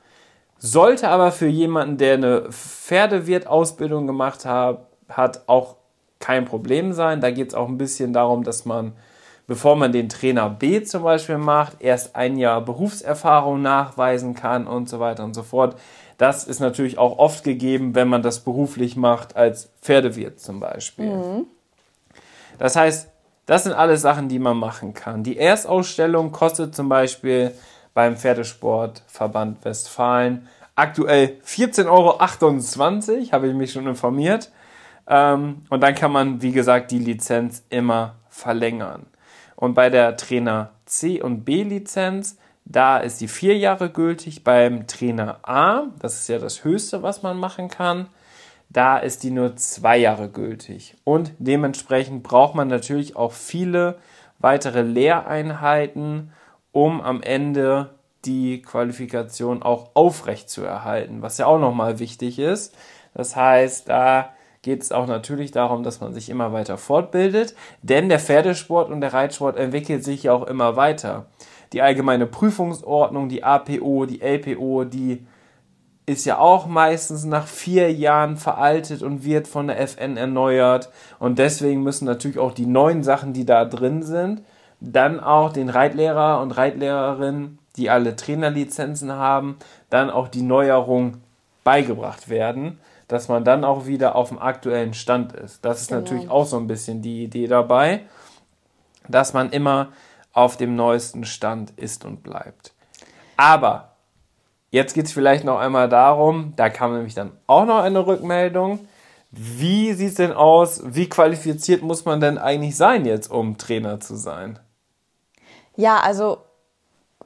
[0.60, 5.77] sollte aber für jemanden, der eine Pferdewirt-Ausbildung gemacht hat, hat auch
[6.19, 7.21] kein Problem sein.
[7.21, 8.93] Da geht es auch ein bisschen darum, dass man
[9.47, 14.89] bevor man den Trainer B zum Beispiel macht, erst ein Jahr Berufserfahrung nachweisen kann und
[14.89, 15.80] so weiter und so fort.
[16.17, 21.15] Das ist natürlich auch oft gegeben, wenn man das beruflich macht, als Pferdewirt zum Beispiel.
[21.15, 21.45] Mhm.
[22.60, 23.10] Das heißt,
[23.45, 25.23] das sind alles Sachen, die man machen kann.
[25.23, 27.51] Die Erstausstellung kostet zum Beispiel
[27.93, 34.51] beim Pferdesportverband Westfalen aktuell 14,28 Euro, habe ich mich schon informiert.
[35.08, 39.06] Ähm, und dann kann man, wie gesagt, die Lizenz immer verlängern.
[39.56, 44.43] Und bei der Trainer C und B Lizenz, da ist die vier Jahre gültig.
[44.43, 48.08] Beim Trainer A, das ist ja das Höchste, was man machen kann,
[48.70, 50.96] da ist die nur zwei Jahre gültig.
[51.04, 53.98] Und dementsprechend braucht man natürlich auch viele
[54.39, 56.34] weitere Lehreinheiten,
[56.72, 62.76] um am Ende die Qualifikation auch aufrecht zu erhalten, was ja auch nochmal wichtig ist.
[63.13, 68.10] Das heißt, da geht es auch natürlich darum, dass man sich immer weiter fortbildet, denn
[68.10, 71.28] der Pferdesport und der Reitsport entwickelt sich ja auch immer weiter.
[71.74, 75.26] Die allgemeine Prüfungsordnung, die APO, die LPO, die
[76.06, 80.89] ist ja auch meistens nach vier Jahren veraltet und wird von der FN erneuert.
[81.20, 84.41] Und deswegen müssen natürlich auch die neuen Sachen, die da drin sind,
[84.80, 89.58] dann auch den Reitlehrer und Reitlehrerinnen, die alle Trainerlizenzen haben,
[89.89, 91.17] dann auch die Neuerung
[91.65, 95.63] beigebracht werden, dass man dann auch wieder auf dem aktuellen Stand ist.
[95.63, 96.02] Das ist genau.
[96.02, 98.02] natürlich auch so ein bisschen die Idee dabei,
[99.08, 99.89] dass man immer
[100.34, 102.74] auf dem neuesten Stand ist und bleibt.
[103.38, 103.96] Aber
[104.72, 108.88] jetzt geht es vielleicht noch einmal darum, da kam nämlich dann auch noch eine Rückmeldung.
[109.32, 110.82] Wie sieht es denn aus?
[110.86, 114.60] Wie qualifiziert muss man denn eigentlich sein jetzt, um Trainer zu sein?
[115.76, 116.39] Ja, also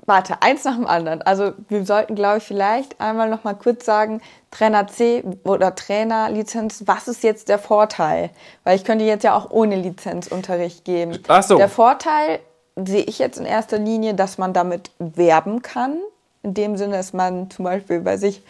[0.06, 1.22] warte, eins nach dem anderen.
[1.22, 6.84] Also wir sollten, glaube ich, vielleicht einmal noch mal kurz sagen, Trainer C oder Trainerlizenz,
[6.86, 8.32] was ist jetzt der Vorteil?
[8.64, 11.20] Weil ich könnte jetzt ja auch ohne Lizenzunterricht geben.
[11.28, 11.58] Ach so.
[11.58, 12.40] Der Vorteil
[12.76, 15.98] sehe ich jetzt in erster Linie, dass man damit werben kann.
[16.44, 18.42] In dem Sinne, dass man zum Beispiel bei sich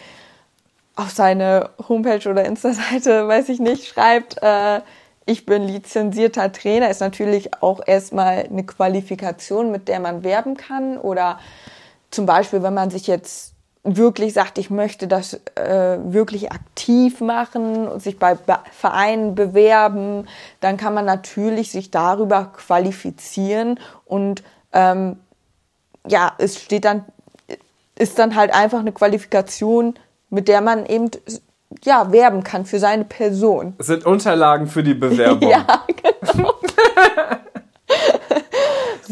[0.95, 4.81] auf seine Homepage oder Insta-Seite, weiß ich nicht, schreibt, äh,
[5.25, 10.97] ich bin lizenzierter Trainer, ist natürlich auch erstmal eine Qualifikation, mit der man werben kann.
[10.97, 11.39] Oder
[12.09, 13.51] zum Beispiel, wenn man sich jetzt
[13.83, 18.37] wirklich sagt, ich möchte das äh, wirklich aktiv machen und sich bei
[18.71, 20.27] Vereinen bewerben,
[20.59, 25.17] dann kann man natürlich sich darüber qualifizieren und ähm,
[26.07, 27.05] ja, es steht dann,
[27.97, 29.95] ist dann halt einfach eine Qualifikation,
[30.29, 31.09] mit der man eben
[31.83, 33.75] ja, werben kann für seine Person.
[33.77, 35.49] Es sind Unterlagen für die Bewerbung.
[35.49, 36.53] ja, genau.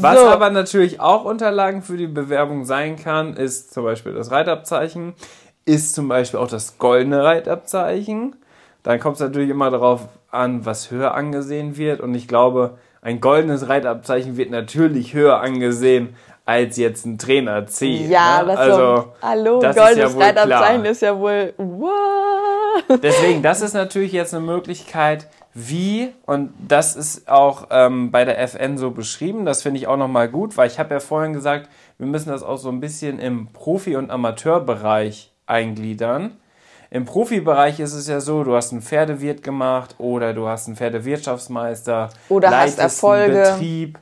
[0.02, 0.28] Was so.
[0.28, 5.14] aber natürlich auch Unterlagen für die Bewerbung sein kann, ist zum Beispiel das Reitabzeichen,
[5.66, 8.36] ist zum Beispiel auch das goldene Reitabzeichen.
[8.84, 12.00] Dann kommt es natürlich immer darauf an, was höher angesehen wird.
[12.00, 18.08] Und ich glaube, ein goldenes Reitabzeichen wird natürlich höher angesehen als jetzt ein Trainer C.
[18.08, 18.48] Ja, ne?
[18.48, 21.92] das also, so, hallo, das goldenes ja Reitabzeichen ist ja wohl, what?
[23.04, 28.40] Deswegen, das ist natürlich jetzt eine Möglichkeit, wie, und das ist auch ähm, bei der
[28.40, 31.70] FN so beschrieben, das finde ich auch nochmal gut, weil ich habe ja vorhin gesagt,
[31.98, 36.38] wir müssen das auch so ein bisschen im Profi- und Amateurbereich eingliedern.
[36.92, 40.76] Im Profibereich ist es ja so, du hast einen Pferdewirt gemacht oder du hast einen
[40.76, 43.48] Pferdewirtschaftsmeister oder hast Erfolge.
[43.48, 44.00] Einen Betrieb,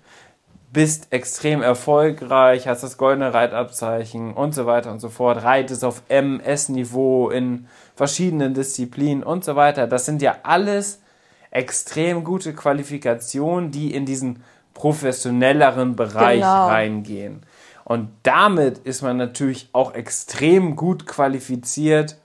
[0.78, 6.04] bist extrem erfolgreich, hast das goldene Reitabzeichen und so weiter und so fort, reitest auf
[6.08, 9.88] MS-Niveau in verschiedenen Disziplinen und so weiter.
[9.88, 11.02] Das sind ja alles
[11.50, 14.44] extrem gute Qualifikationen, die in diesen
[14.76, 16.68] professionelleren Bereich genau.
[16.68, 17.42] reingehen.
[17.84, 22.18] Und damit ist man natürlich auch extrem gut qualifiziert,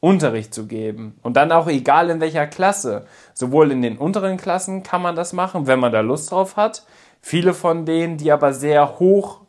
[0.00, 1.16] Unterricht zu geben.
[1.22, 3.06] Und dann auch egal in welcher Klasse.
[3.32, 6.84] Sowohl in den unteren Klassen kann man das machen, wenn man da Lust drauf hat.
[7.20, 9.42] Viele von denen, die aber sehr hoch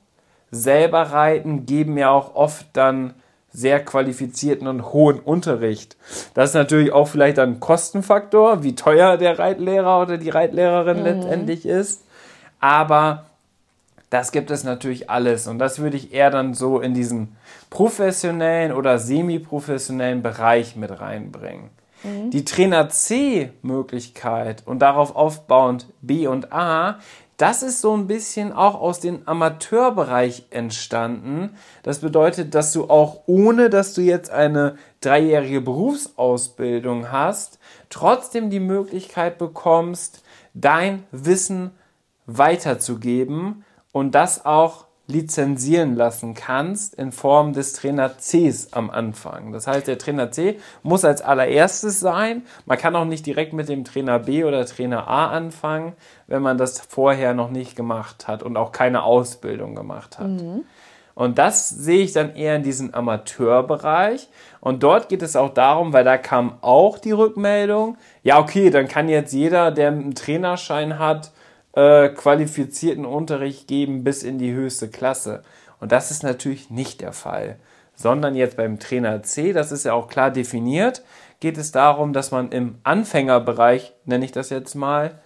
[0.51, 3.15] selber reiten, geben ja auch oft dann
[3.53, 5.95] sehr qualifizierten und hohen Unterricht.
[6.33, 11.03] Das ist natürlich auch vielleicht ein Kostenfaktor, wie teuer der Reitlehrer oder die Reitlehrerin mhm.
[11.03, 12.03] letztendlich ist.
[12.59, 13.25] Aber
[14.09, 15.47] das gibt es natürlich alles.
[15.47, 17.35] Und das würde ich eher dann so in diesen
[17.69, 21.69] professionellen oder semi-professionellen Bereich mit reinbringen.
[22.03, 22.29] Mhm.
[22.29, 26.99] Die Trainer C-Möglichkeit und darauf aufbauend B und A
[27.37, 31.55] das ist so ein bisschen auch aus dem Amateurbereich entstanden.
[31.81, 38.59] Das bedeutet, dass du auch ohne, dass du jetzt eine dreijährige Berufsausbildung hast, trotzdem die
[38.59, 41.71] Möglichkeit bekommst, dein Wissen
[42.25, 49.51] weiterzugeben und das auch lizenzieren lassen kannst in Form des Trainer Cs am Anfang.
[49.51, 52.43] Das heißt, der Trainer C muss als allererstes sein.
[52.65, 55.93] Man kann auch nicht direkt mit dem Trainer B oder Trainer A anfangen,
[56.27, 60.27] wenn man das vorher noch nicht gemacht hat und auch keine Ausbildung gemacht hat.
[60.27, 60.63] Mhm.
[61.15, 64.29] Und das sehe ich dann eher in diesem Amateurbereich.
[64.61, 68.87] Und dort geht es auch darum, weil da kam auch die Rückmeldung, ja, okay, dann
[68.87, 71.31] kann jetzt jeder, der einen Trainerschein hat,
[71.73, 75.43] äh, qualifizierten Unterricht geben bis in die höchste Klasse.
[75.79, 77.57] Und das ist natürlich nicht der Fall.
[77.95, 81.03] Sondern jetzt beim Trainer C, das ist ja auch klar definiert,
[81.39, 85.19] geht es darum, dass man im Anfängerbereich, nenne ich das jetzt mal,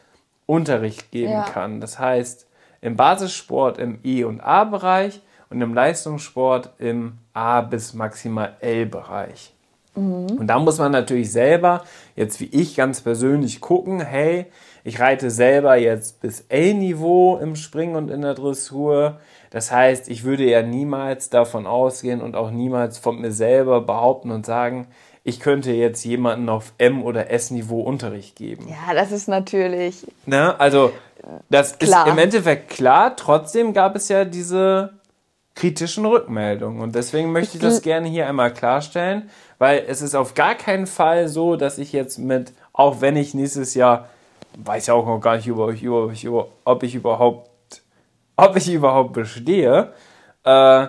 [0.45, 1.43] Unterricht geben ja.
[1.43, 1.79] kann.
[1.79, 2.47] Das heißt,
[2.81, 9.53] im Basissport im E- und A-Bereich und im Leistungssport im A- bis maximal L-Bereich.
[9.95, 10.37] Mhm.
[10.39, 11.83] Und da muss man natürlich selber,
[12.15, 14.47] jetzt wie ich ganz persönlich, gucken, hey,
[14.87, 19.19] ich reite selber jetzt bis A-Niveau im Springen und in der Dressur.
[19.49, 24.31] Das heißt, ich würde ja niemals davon ausgehen und auch niemals von mir selber behaupten
[24.31, 24.87] und sagen,
[25.25, 28.65] ich könnte jetzt jemanden auf M- oder S-Niveau Unterricht geben.
[28.69, 30.07] Ja, das ist natürlich.
[30.25, 30.57] Ne?
[30.57, 30.93] Also,
[31.49, 32.07] das klar.
[32.07, 33.17] ist im Endeffekt klar.
[33.17, 34.91] Trotzdem gab es ja diese
[35.53, 36.81] kritischen Rückmeldungen.
[36.81, 40.87] Und deswegen möchte ich das gerne hier einmal klarstellen, weil es ist auf gar keinen
[40.87, 44.07] Fall so, dass ich jetzt mit, auch wenn ich nächstes Jahr,
[44.57, 47.49] weiß ja auch noch gar nicht, über, über, über, ob ich überhaupt
[48.37, 49.93] ob ich überhaupt bestehe,
[50.43, 50.87] äh,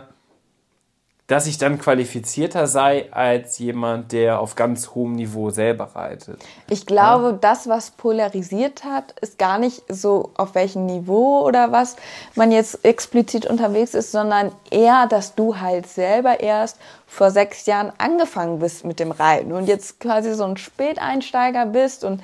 [1.26, 6.40] dass ich dann qualifizierter sei als jemand, der auf ganz hohem Niveau selber reitet.
[6.70, 7.32] Ich glaube, ja.
[7.32, 11.96] das, was polarisiert hat, ist gar nicht so, auf welchem Niveau oder was
[12.34, 17.92] man jetzt explizit unterwegs ist, sondern eher, dass du halt selber erst vor sechs Jahren
[17.98, 22.22] angefangen bist mit dem Reiten und jetzt quasi so ein Späteinsteiger bist und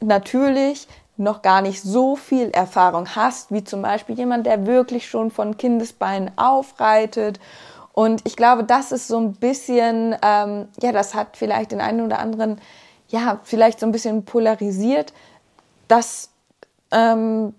[0.00, 5.30] natürlich noch gar nicht so viel Erfahrung hast, wie zum Beispiel jemand, der wirklich schon
[5.30, 7.38] von Kindesbeinen aufreitet
[7.92, 12.00] und ich glaube, das ist so ein bisschen, ähm, ja, das hat vielleicht den einen
[12.00, 12.60] oder anderen,
[13.08, 15.12] ja, vielleicht so ein bisschen polarisiert,
[15.88, 16.30] dass
[16.90, 17.54] ähm,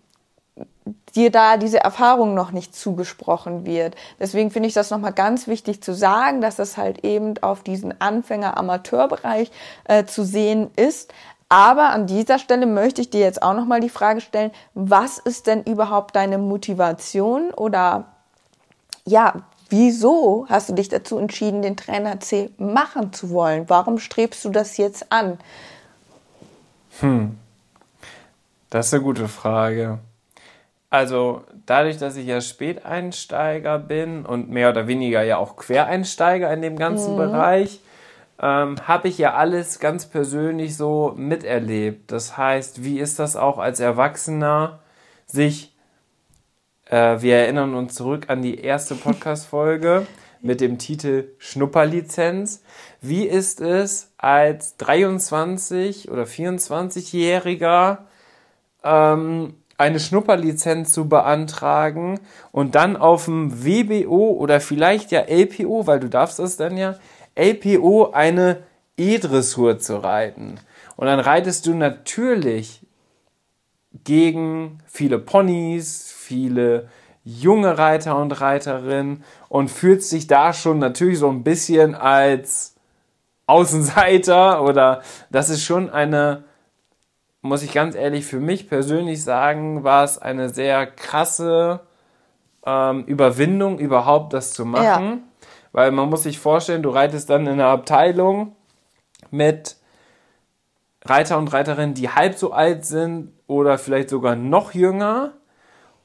[1.16, 3.96] dir da diese Erfahrung noch nicht zugesprochen wird.
[4.20, 8.00] Deswegen finde ich das nochmal ganz wichtig zu sagen, dass das halt eben auf diesen
[8.02, 9.52] Anfänger-Amateurbereich
[9.84, 11.14] äh, zu sehen ist.
[11.54, 15.46] Aber an dieser Stelle möchte ich dir jetzt auch nochmal die Frage stellen, was ist
[15.46, 18.06] denn überhaupt deine Motivation oder
[19.06, 19.44] ja,
[19.76, 23.72] Wieso hast du dich dazu entschieden, den Trainer C machen zu wollen?
[23.72, 25.40] Warum strebst du das jetzt an?
[27.00, 27.40] Hm,
[28.70, 29.98] das ist eine gute Frage.
[30.92, 36.62] Also dadurch, dass ich ja Späteinsteiger bin und mehr oder weniger ja auch Quereinsteiger in
[36.62, 37.18] dem ganzen mhm.
[37.18, 37.80] Bereich,
[38.44, 42.12] ähm, habe ich ja alles ganz persönlich so miterlebt.
[42.12, 44.80] Das heißt, wie ist das auch als Erwachsener,
[45.26, 45.74] sich
[46.90, 50.08] äh, wir erinnern uns zurück an die erste Podcast-Folge
[50.42, 52.64] mit dem Titel Schnupperlizenz.
[53.00, 58.00] Wie ist es als 23 oder 24-Jähriger
[58.84, 62.20] ähm, eine Schnupperlizenz zu beantragen
[62.52, 66.96] und dann auf dem WBO oder vielleicht ja LPO, weil du darfst das dann ja,
[67.36, 68.64] LPO eine
[68.98, 70.60] E-Dressur zu reiten.
[70.96, 72.82] Und dann reitest du natürlich
[74.04, 76.90] gegen viele Ponys, viele
[77.24, 82.76] junge Reiter und Reiterinnen und fühlt sich da schon natürlich so ein bisschen als
[83.48, 86.44] Außenseiter oder das ist schon eine,
[87.42, 91.82] muss ich ganz ehrlich für mich persönlich sagen, war es eine sehr krasse
[92.66, 95.10] ähm, Überwindung, überhaupt das zu machen.
[95.10, 95.18] Ja.
[95.74, 98.56] Weil man muss sich vorstellen, du reitest dann in einer Abteilung
[99.32, 99.76] mit
[101.04, 105.34] Reiter und Reiterinnen, die halb so alt sind oder vielleicht sogar noch jünger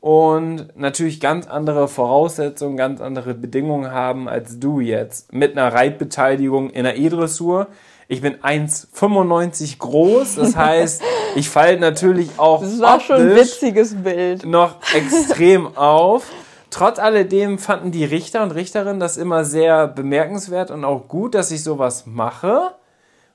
[0.00, 6.70] und natürlich ganz andere Voraussetzungen, ganz andere Bedingungen haben als du jetzt mit einer Reitbeteiligung
[6.70, 7.68] in der E-Dressur.
[8.08, 11.02] Ich bin 1,95 groß, das heißt,
[11.34, 14.46] ich falle natürlich auch das war schon ein witziges Bild.
[14.46, 16.24] noch extrem auf.
[16.70, 21.50] Trotz alledem fanden die Richter und Richterinnen das immer sehr bemerkenswert und auch gut, dass
[21.50, 22.74] ich sowas mache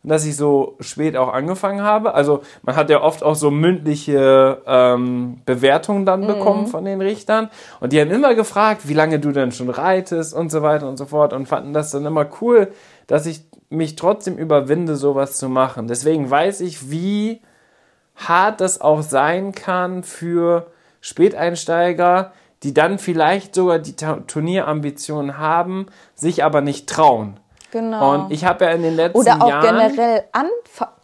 [0.03, 2.13] dass ich so spät auch angefangen habe.
[2.13, 6.27] Also man hat ja oft auch so mündliche ähm, Bewertungen dann mhm.
[6.27, 7.49] bekommen von den Richtern.
[7.79, 10.97] Und die haben immer gefragt, wie lange du denn schon reitest und so weiter und
[10.97, 12.71] so fort und fanden das dann immer cool,
[13.07, 15.87] dass ich mich trotzdem überwinde, sowas zu machen.
[15.87, 17.41] Deswegen weiß ich, wie
[18.15, 20.67] hart das auch sein kann für
[21.01, 22.33] Späteinsteiger,
[22.63, 27.39] die dann vielleicht sogar die Turnierambitionen haben, sich aber nicht trauen.
[27.71, 28.13] Genau.
[28.13, 29.41] Und ich habe ja in den letzten Jahren...
[29.41, 30.47] Oder auch Jahren generell an,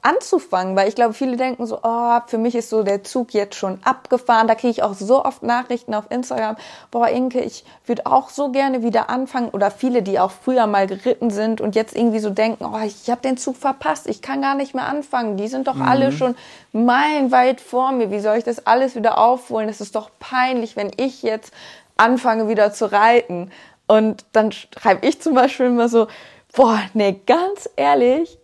[0.02, 3.56] anzufangen, weil ich glaube, viele denken so, oh, für mich ist so der Zug jetzt
[3.56, 4.48] schon abgefahren.
[4.48, 6.56] Da kriege ich auch so oft Nachrichten auf Instagram,
[6.92, 9.50] boah, Inke, ich würde auch so gerne wieder anfangen.
[9.50, 13.10] Oder viele, die auch früher mal geritten sind und jetzt irgendwie so denken, oh, ich
[13.10, 15.38] habe den Zug verpasst, ich kann gar nicht mehr anfangen.
[15.38, 15.82] Die sind doch mhm.
[15.84, 16.36] alle schon
[16.72, 18.12] meilenweit vor mir.
[18.12, 19.70] Wie soll ich das alles wieder aufholen?
[19.70, 21.54] Es ist doch peinlich, wenn ich jetzt
[21.98, 23.52] anfange wieder zu reiten.
[23.88, 26.08] Und dann schreibe ich zum Beispiel immer so,
[26.56, 28.39] Boah, nee, ganz ehrlich,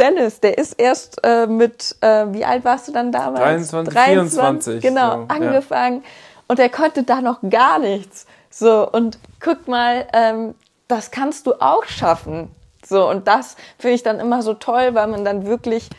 [0.00, 3.70] Dennis, der ist erst äh, mit, äh, wie alt warst du dann damals?
[3.70, 4.82] 23, 23 24.
[4.82, 6.02] Genau, so, angefangen.
[6.02, 6.08] Ja.
[6.48, 8.26] Und er konnte da noch gar nichts.
[8.48, 10.54] So, und guck mal, ähm,
[10.88, 12.50] das kannst du auch schaffen.
[12.84, 15.90] So, und das finde ich dann immer so toll, weil man dann wirklich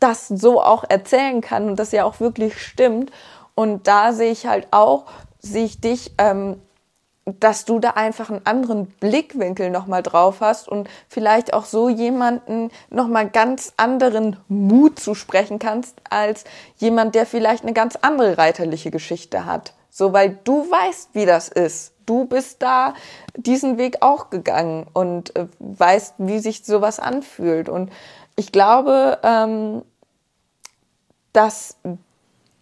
[0.00, 3.10] das so auch erzählen kann und das ja auch wirklich stimmt.
[3.54, 5.04] Und da sehe ich halt auch,
[5.40, 6.60] sehe ich dich ähm,
[7.40, 12.70] dass du da einfach einen anderen Blickwinkel nochmal drauf hast und vielleicht auch so jemanden
[12.90, 16.44] nochmal ganz anderen Mut zusprechen kannst, als
[16.76, 19.74] jemand, der vielleicht eine ganz andere reiterliche Geschichte hat.
[19.90, 21.92] So, weil du weißt, wie das ist.
[22.06, 22.94] Du bist da
[23.36, 27.68] diesen Weg auch gegangen und äh, weißt, wie sich sowas anfühlt.
[27.68, 27.90] Und
[28.36, 29.82] ich glaube, ähm,
[31.32, 31.76] dass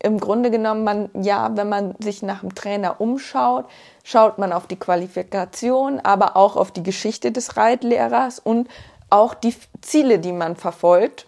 [0.02, 3.66] im Grunde genommen man, ja, wenn man sich nach dem Trainer umschaut,
[4.06, 8.68] schaut man auf die Qualifikation, aber auch auf die Geschichte des Reitlehrers und
[9.10, 11.26] auch die Ziele, die man verfolgt.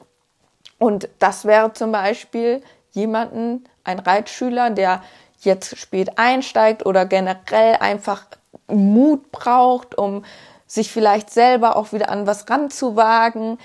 [0.79, 2.63] Und das wäre zum Beispiel
[2.93, 5.03] jemanden, ein Reitschüler, der
[5.41, 8.27] jetzt spät einsteigt oder generell einfach
[8.69, 10.25] Mut braucht, um
[10.69, 13.59] sich vielleicht selber auch wieder an was ranzuwagen.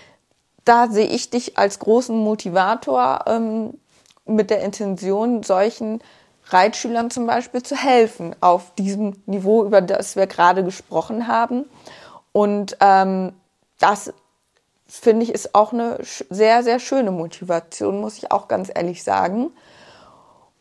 [0.65, 3.77] Da sehe ich dich als großen Motivator ähm,
[4.25, 6.01] mit der Intention, solchen
[6.47, 11.65] Reitschülern zum Beispiel zu helfen auf diesem Niveau, über das wir gerade gesprochen haben.
[12.31, 13.33] Und ähm,
[13.79, 14.13] das
[14.87, 19.51] finde ich ist auch eine sehr, sehr schöne Motivation, muss ich auch ganz ehrlich sagen.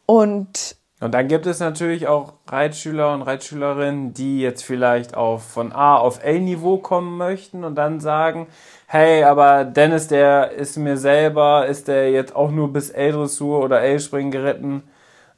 [0.06, 5.72] Und und dann gibt es natürlich auch Reitschüler und Reitschülerinnen, die jetzt vielleicht auf von
[5.72, 8.46] A auf L-Niveau kommen möchten und dann sagen,
[8.86, 13.80] hey, aber Dennis, der ist mir selber, ist der jetzt auch nur bis L-Dressur oder
[13.80, 14.84] L-Springen geritten.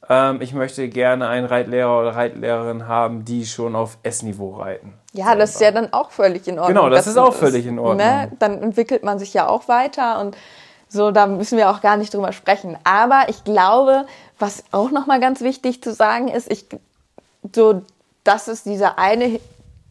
[0.09, 4.93] Ähm, ich möchte gerne einen Reitlehrer oder Reitlehrerin haben, die schon auf S-Niveau reiten.
[5.13, 5.39] Ja, selber.
[5.39, 6.75] das ist ja dann auch völlig in Ordnung.
[6.75, 7.97] Genau, das, das ist auch völlig in Ordnung.
[7.97, 8.31] Ne?
[8.39, 10.37] Dann entwickelt man sich ja auch weiter und
[10.87, 12.77] so, da müssen wir auch gar nicht drüber sprechen.
[12.83, 14.05] Aber ich glaube,
[14.37, 16.65] was auch nochmal ganz wichtig zu sagen ist, ich,
[17.53, 17.81] so,
[18.23, 19.39] das ist dieser eine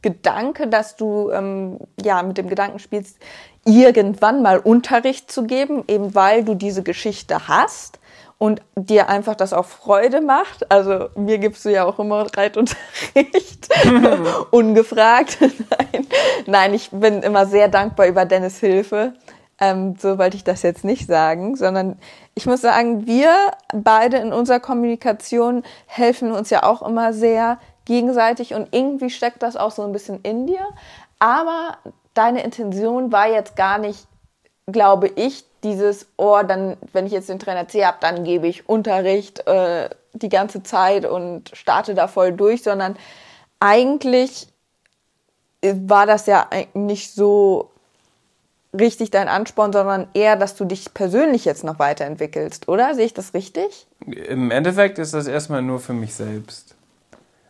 [0.02, 3.18] Gedanke, dass du ähm, ja mit dem Gedanken spielst,
[3.64, 7.98] irgendwann mal Unterricht zu geben, eben weil du diese Geschichte hast
[8.38, 10.70] und dir einfach das auch Freude macht.
[10.70, 13.68] Also mir gibst du ja auch immer Reitunterricht,
[14.50, 15.38] ungefragt.
[15.40, 16.06] Nein.
[16.46, 19.14] Nein, ich bin immer sehr dankbar über Dennis Hilfe.
[19.60, 21.98] Ähm, so wollte ich das jetzt nicht sagen, sondern
[22.34, 23.32] ich muss sagen, wir
[23.72, 29.56] beide in unserer Kommunikation helfen uns ja auch immer sehr gegenseitig und irgendwie steckt das
[29.56, 30.66] auch so ein bisschen in dir.
[31.18, 31.78] Aber
[32.14, 34.06] deine Intention war jetzt gar nicht,
[34.66, 38.68] glaube ich, dieses, oh, dann, wenn ich jetzt den Trainer C habe, dann gebe ich
[38.68, 42.96] Unterricht äh, die ganze Zeit und starte da voll durch, sondern
[43.58, 44.46] eigentlich
[45.62, 47.70] war das ja nicht so
[48.78, 52.94] richtig dein Ansporn, sondern eher, dass du dich persönlich jetzt noch weiterentwickelst, oder?
[52.94, 53.86] Sehe ich das richtig?
[54.06, 56.74] Im Endeffekt ist das erstmal nur für mich selbst.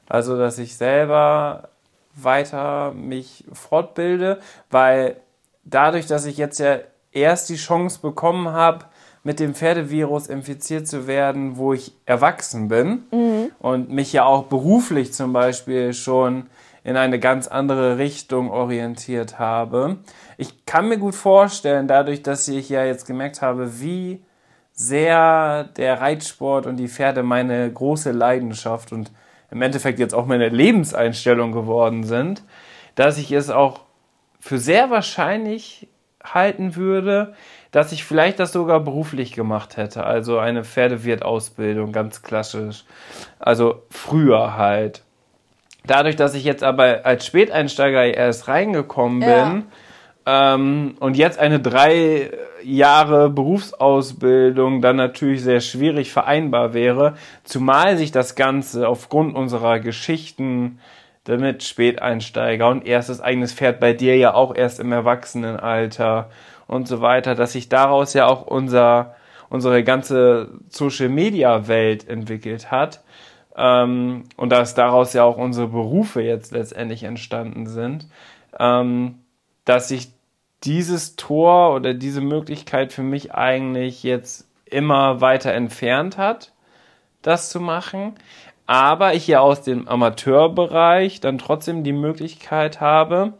[0.06, 1.70] Also, dass ich selber
[2.14, 4.38] weiter mich fortbilde,
[4.70, 5.16] weil
[5.64, 6.78] dadurch, dass ich jetzt ja
[7.14, 8.86] erst die Chance bekommen habe,
[9.22, 13.50] mit dem Pferdevirus infiziert zu werden, wo ich erwachsen bin mhm.
[13.58, 16.46] und mich ja auch beruflich zum Beispiel schon
[16.84, 19.96] in eine ganz andere Richtung orientiert habe.
[20.36, 24.22] Ich kann mir gut vorstellen, dadurch, dass ich ja jetzt gemerkt habe, wie
[24.74, 29.10] sehr der Reitsport und die Pferde meine große Leidenschaft und
[29.50, 32.42] im Endeffekt jetzt auch meine Lebenseinstellung geworden sind,
[32.96, 33.80] dass ich es auch
[34.40, 35.88] für sehr wahrscheinlich
[36.24, 37.34] halten würde,
[37.70, 40.04] dass ich vielleicht das sogar beruflich gemacht hätte.
[40.04, 42.84] Also eine Pferdewirtausbildung, ganz klassisch.
[43.38, 45.02] Also früher halt.
[45.86, 49.64] Dadurch, dass ich jetzt aber als Späteinsteiger erst reingekommen bin
[50.26, 50.54] ja.
[50.54, 52.30] ähm, und jetzt eine drei
[52.62, 60.78] Jahre Berufsausbildung dann natürlich sehr schwierig vereinbar wäre, zumal sich das Ganze aufgrund unserer Geschichten
[61.24, 66.30] damit Späteinsteiger und erstes eigenes Pferd bei dir ja auch erst im Erwachsenenalter
[66.66, 69.16] und so weiter, dass sich daraus ja auch unser,
[69.48, 73.02] unsere ganze Social Media Welt entwickelt hat
[73.56, 78.06] ähm, und dass daraus ja auch unsere Berufe jetzt letztendlich entstanden sind,
[78.58, 79.20] ähm,
[79.64, 80.08] dass sich
[80.64, 86.52] dieses Tor oder diese Möglichkeit für mich eigentlich jetzt immer weiter entfernt hat,
[87.22, 88.14] das zu machen.
[88.66, 93.34] Aber ich ja aus dem Amateurbereich dann trotzdem die Möglichkeit habe,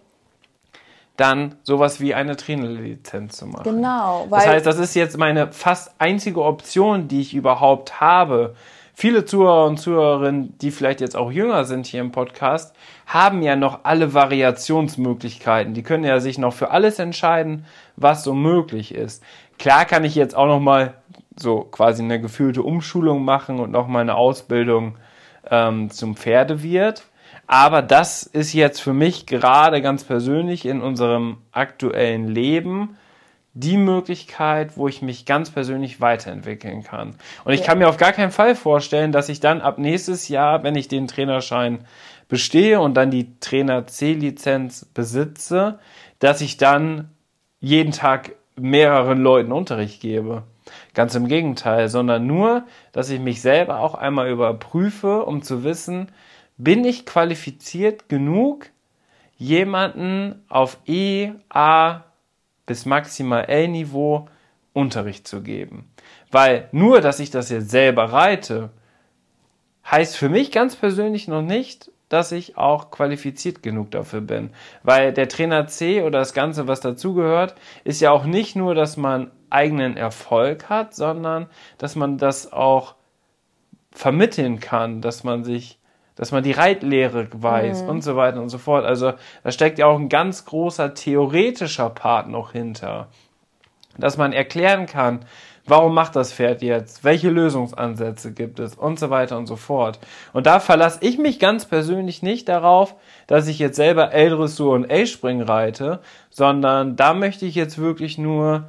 [1.16, 3.62] dann sowas wie eine Trainerlizenz zu machen.
[3.64, 4.26] Genau.
[4.30, 8.54] das heißt, das ist jetzt meine fast einzige Option, die ich überhaupt habe,
[8.94, 12.74] viele Zuhörer und Zuhörerinnen, die vielleicht jetzt auch jünger sind hier im Podcast,
[13.06, 15.74] haben ja noch alle Variationsmöglichkeiten.
[15.74, 17.64] Die können ja sich noch für alles entscheiden,
[17.96, 19.22] was so möglich ist.
[19.58, 20.94] Klar kann ich jetzt auch noch mal
[21.36, 24.96] so quasi eine gefühlte Umschulung machen und noch mal eine Ausbildung
[25.50, 27.04] ähm, zum Pferdewirt.
[27.46, 32.96] Aber das ist jetzt für mich gerade ganz persönlich in unserem aktuellen Leben
[33.54, 37.14] die Möglichkeit, wo ich mich ganz persönlich weiterentwickeln kann.
[37.44, 40.64] Und ich kann mir auf gar keinen Fall vorstellen, dass ich dann ab nächstes Jahr,
[40.64, 41.84] wenn ich den Trainerschein
[42.28, 45.78] bestehe und dann die Trainer C-Lizenz besitze,
[46.18, 47.10] dass ich dann
[47.60, 50.42] jeden Tag mehreren Leuten Unterricht gebe.
[50.94, 56.08] Ganz im Gegenteil, sondern nur, dass ich mich selber auch einmal überprüfe, um zu wissen,
[56.56, 58.70] bin ich qualifiziert genug,
[59.36, 62.02] jemanden auf E, A,
[62.66, 64.28] bis maximal L-Niveau
[64.72, 65.90] Unterricht zu geben.
[66.30, 68.70] Weil nur, dass ich das jetzt selber reite,
[69.90, 74.50] heißt für mich ganz persönlich noch nicht, dass ich auch qualifiziert genug dafür bin.
[74.82, 78.96] Weil der Trainer C oder das Ganze, was dazugehört, ist ja auch nicht nur, dass
[78.96, 81.46] man eigenen Erfolg hat, sondern
[81.78, 82.96] dass man das auch
[83.92, 85.78] vermitteln kann, dass man sich,
[86.16, 87.88] dass man die Reitlehre weiß mhm.
[87.88, 88.84] und so weiter und so fort.
[88.84, 93.08] Also da steckt ja auch ein ganz großer theoretischer Part noch hinter,
[93.96, 95.24] dass man erklären kann,
[95.66, 97.04] Warum macht das Pferd jetzt?
[97.04, 98.74] Welche Lösungsansätze gibt es?
[98.74, 99.98] Und so weiter und so fort.
[100.34, 102.94] Und da verlasse ich mich ganz persönlich nicht darauf,
[103.26, 108.64] dass ich jetzt selber L-Dressur und L-Spring reite, sondern da möchte ich jetzt wirklich nur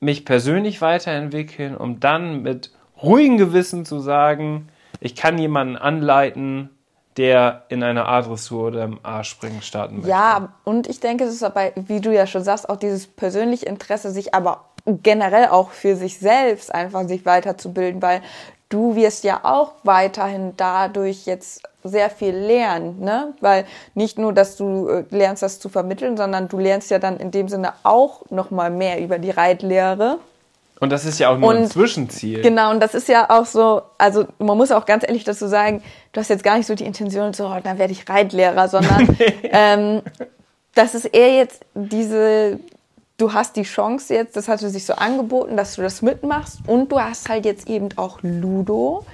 [0.00, 2.72] mich persönlich weiterentwickeln, um dann mit
[3.02, 4.68] ruhigem Gewissen zu sagen,
[5.00, 6.70] ich kann jemanden anleiten,
[7.16, 10.10] der in einer A-Dressur oder im A-Springen starten möchte.
[10.10, 13.66] Ja, und ich denke, es ist dabei, wie du ja schon sagst, auch dieses persönliche
[13.66, 18.20] Interesse, sich aber generell auch für sich selbst einfach sich weiterzubilden, weil
[18.74, 23.34] du wirst ja auch weiterhin dadurch jetzt sehr viel lernen, ne?
[23.40, 27.18] Weil nicht nur, dass du äh, lernst, das zu vermitteln, sondern du lernst ja dann
[27.18, 30.18] in dem Sinne auch noch mal mehr über die Reitlehre.
[30.80, 32.42] Und das ist ja auch nur und, ein Zwischenziel.
[32.42, 35.82] Genau, und das ist ja auch so, also man muss auch ganz ehrlich dazu sagen,
[36.12, 39.16] du hast jetzt gar nicht so die Intention, so, oh, dann werde ich Reitlehrer, sondern
[39.44, 40.02] ähm,
[40.74, 42.58] das ist eher jetzt diese
[43.18, 46.90] du hast die Chance jetzt, das hatte sich so angeboten, dass du das mitmachst und
[46.90, 49.04] du hast halt jetzt eben auch Ludo,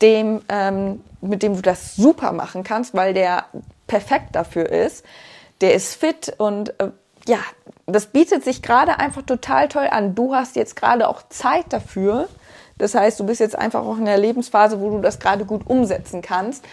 [0.00, 3.46] dem, ähm, mit dem du das super machen kannst, weil der
[3.86, 5.04] perfekt dafür ist.
[5.60, 6.90] Der ist fit und äh,
[7.28, 7.38] ja,
[7.86, 10.14] das bietet sich gerade einfach total toll an.
[10.14, 12.28] Du hast jetzt gerade auch Zeit dafür.
[12.78, 15.62] Das heißt, du bist jetzt einfach auch in der Lebensphase, wo du das gerade gut
[15.68, 16.64] umsetzen kannst.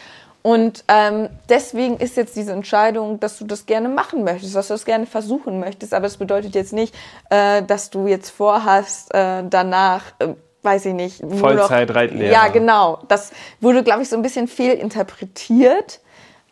[0.41, 4.73] Und ähm, deswegen ist jetzt diese Entscheidung, dass du das gerne machen möchtest, dass du
[4.73, 5.93] das gerne versuchen möchtest.
[5.93, 6.95] Aber das bedeutet jetzt nicht,
[7.29, 10.29] äh, dass du jetzt vorhast, äh, danach, äh,
[10.63, 12.31] weiß ich nicht, Vollzeit-Reitlehrer.
[12.31, 12.99] Ja, genau.
[13.09, 15.99] Das wurde, glaube ich, so ein bisschen fehlinterpretiert.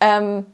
[0.00, 0.46] Ähm,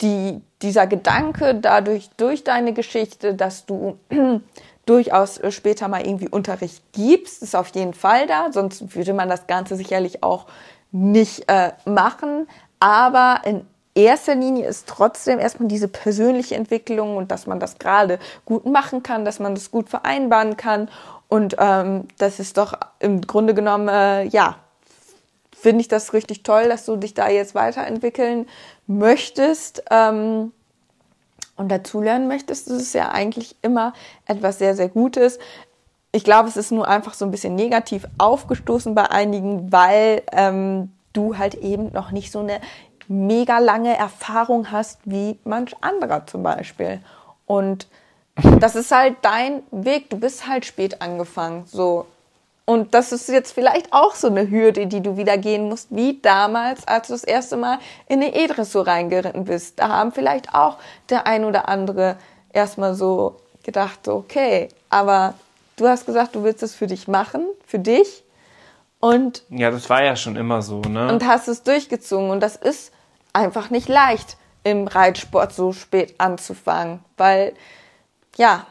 [0.00, 3.98] die, dieser Gedanke dadurch, durch deine Geschichte, dass du
[4.86, 8.52] durchaus später mal irgendwie Unterricht gibst, ist auf jeden Fall da.
[8.52, 10.46] Sonst würde man das Ganze sicherlich auch
[10.92, 12.48] nicht äh, machen.
[12.80, 18.18] Aber in erster Linie ist trotzdem erstmal diese persönliche Entwicklung und dass man das gerade
[18.44, 20.88] gut machen kann, dass man das gut vereinbaren kann.
[21.28, 24.56] Und ähm, das ist doch im Grunde genommen, äh, ja,
[25.52, 28.46] finde ich das richtig toll, dass du dich da jetzt weiterentwickeln
[28.86, 29.82] möchtest.
[29.90, 30.52] Ähm,
[31.58, 33.92] und dazulernen möchtest, das ist ja eigentlich immer
[34.26, 35.40] etwas sehr, sehr Gutes
[36.12, 40.92] ich glaube, es ist nur einfach so ein bisschen negativ aufgestoßen bei einigen, weil ähm,
[41.12, 42.60] du halt eben noch nicht so eine
[43.08, 47.00] mega lange Erfahrung hast wie manch anderer zum Beispiel.
[47.46, 47.88] Und
[48.60, 50.10] das ist halt dein Weg.
[50.10, 51.64] Du bist halt spät angefangen.
[51.66, 52.06] So.
[52.64, 56.20] Und das ist jetzt vielleicht auch so eine Hürde, die du wieder gehen musst, wie
[56.20, 57.78] damals, als du das erste Mal
[58.08, 59.78] in eine E-Dressur reingeritten bist.
[59.78, 60.76] Da haben vielleicht auch
[61.08, 62.16] der ein oder andere
[62.52, 65.34] erstmal so gedacht, okay, aber
[65.80, 68.24] du hast gesagt, du willst es für dich machen, für dich.
[69.00, 71.12] Und ja, das war ja schon immer so, ne?
[71.12, 72.30] Und hast es durchgezogen.
[72.30, 72.92] Und das ist
[73.32, 77.54] einfach nicht leicht, im Reitsport so spät anzufangen, weil
[78.36, 78.66] ja,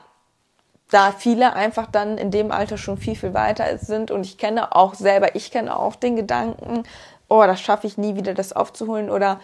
[0.89, 4.11] da viele einfach dann in dem Alter schon viel, viel weiter sind.
[4.11, 6.83] Und ich kenne auch selber, ich kenne auch den Gedanken,
[7.27, 9.09] oh, das schaffe ich nie wieder, das aufzuholen.
[9.09, 9.39] Oder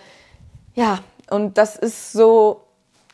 [0.76, 1.00] ja,
[1.30, 2.62] und das ist so,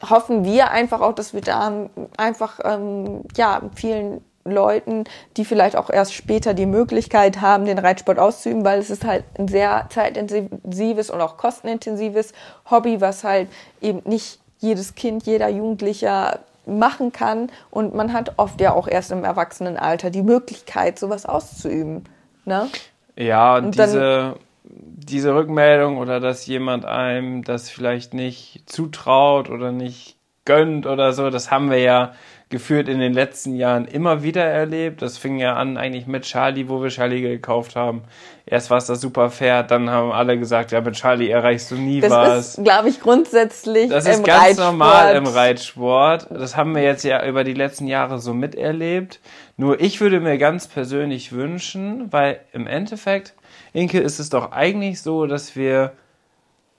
[0.07, 1.87] hoffen wir einfach auch, dass wir da
[2.17, 5.05] einfach ähm, ja, vielen Leuten,
[5.37, 9.23] die vielleicht auch erst später die Möglichkeit haben, den Reitsport auszuüben, weil es ist halt
[9.37, 12.33] ein sehr zeitintensives und auch kostenintensives
[12.69, 13.49] Hobby, was halt
[13.81, 17.49] eben nicht jedes Kind, jeder Jugendlicher machen kann.
[17.71, 22.05] Und man hat oft ja auch erst im Erwachsenenalter die Möglichkeit, sowas auszuüben.
[22.45, 22.67] Ne?
[23.15, 30.17] Ja, und, diese, diese Rückmeldung oder dass jemand einem das vielleicht nicht zutraut oder nicht
[30.45, 32.13] gönnt oder so, das haben wir ja
[32.49, 35.03] geführt in den letzten Jahren immer wieder erlebt.
[35.03, 38.01] Das fing ja an eigentlich mit Charlie, wo wir Charlie gekauft haben.
[38.47, 41.75] Erst war es das super Pferd, dann haben alle gesagt, ja, mit Charlie erreichst du
[41.75, 42.27] nie das was.
[42.27, 44.71] Das ist, glaube ich, grundsätzlich Das ist ganz Reitsport.
[44.71, 46.27] normal im Reitsport.
[46.31, 49.19] Das haben wir jetzt ja über die letzten Jahre so miterlebt.
[49.55, 53.35] Nur ich würde mir ganz persönlich wünschen, weil im Endeffekt,
[53.73, 55.91] Inke, ist es doch eigentlich so, dass wir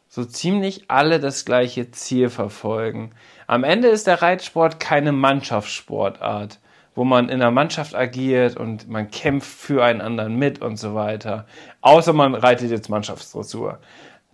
[0.09, 3.13] so ziemlich alle das gleiche Ziel verfolgen.
[3.51, 6.61] Am Ende ist der Reitsport keine Mannschaftssportart,
[6.95, 10.95] wo man in der Mannschaft agiert und man kämpft für einen anderen mit und so
[10.95, 11.47] weiter.
[11.81, 13.81] Außer man reitet jetzt Mannschaftsdressur.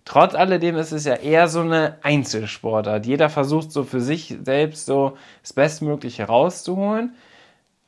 [0.05, 3.07] Trotz alledem ist es ja eher so eine Einzelsportart.
[3.07, 7.15] Jeder versucht so für sich selbst so das Bestmögliche rauszuholen.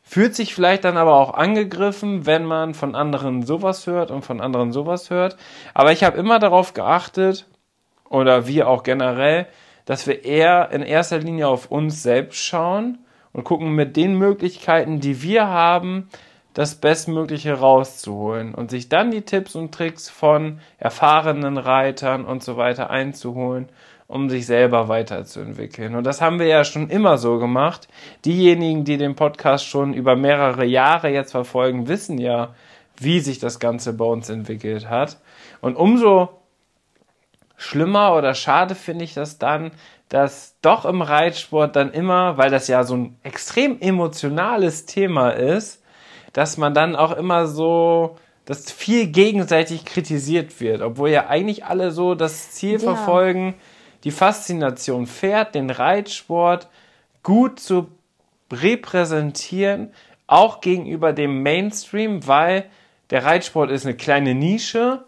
[0.02, 4.42] Fühlt sich vielleicht dann aber auch angegriffen, wenn man von anderen sowas hört und von
[4.42, 5.38] anderen sowas hört.
[5.76, 7.46] Aber ich habe immer darauf geachtet,
[8.10, 9.46] oder wir auch generell,
[9.90, 13.00] dass wir eher in erster Linie auf uns selbst schauen
[13.34, 16.10] und gucken mit den Möglichkeiten, die wir haben,
[16.54, 22.56] das Bestmögliche rauszuholen und sich dann die Tipps und Tricks von erfahrenen Reitern und so
[22.56, 23.68] weiter einzuholen,
[24.06, 25.96] um sich selber weiterzuentwickeln.
[25.96, 27.88] Und das haben wir ja schon immer so gemacht.
[28.26, 32.54] Diejenigen, die den Podcast schon über mehrere Jahre jetzt verfolgen, wissen ja,
[32.96, 35.18] wie sich das Ganze bei uns entwickelt hat.
[35.62, 36.39] Und umso
[37.60, 39.72] schlimmer oder schade finde ich das dann,
[40.08, 45.84] dass doch im Reitsport dann immer, weil das ja so ein extrem emotionales Thema ist,
[46.34, 51.92] dass man dann auch immer so, dass viel gegenseitig kritisiert wird, obwohl ja eigentlich alle
[51.92, 52.80] so das Ziel ja.
[52.80, 53.56] verfolgen,
[54.04, 56.70] die Faszination Pferd, den Reitsport
[57.22, 57.90] gut zu
[58.52, 59.92] repräsentieren,
[60.28, 62.66] auch gegenüber dem Mainstream, weil
[63.10, 65.04] der Reitsport ist eine kleine Nische,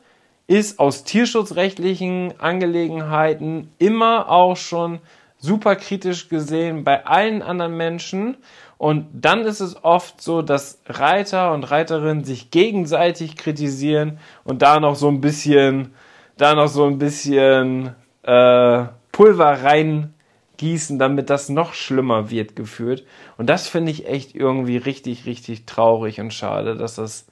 [0.48, 5.00] ist aus tierschutzrechtlichen Angelegenheiten immer auch schon
[5.38, 8.38] super kritisch gesehen bei allen anderen Menschen
[8.82, 14.80] und dann ist es oft so, dass Reiter und Reiterinnen sich gegenseitig kritisieren und da
[14.80, 15.94] noch so ein bisschen,
[16.36, 23.06] da noch so ein bisschen äh, Pulver reingießen, damit das noch schlimmer wird geführt.
[23.38, 27.28] Und das finde ich echt irgendwie richtig, richtig traurig und schade, dass das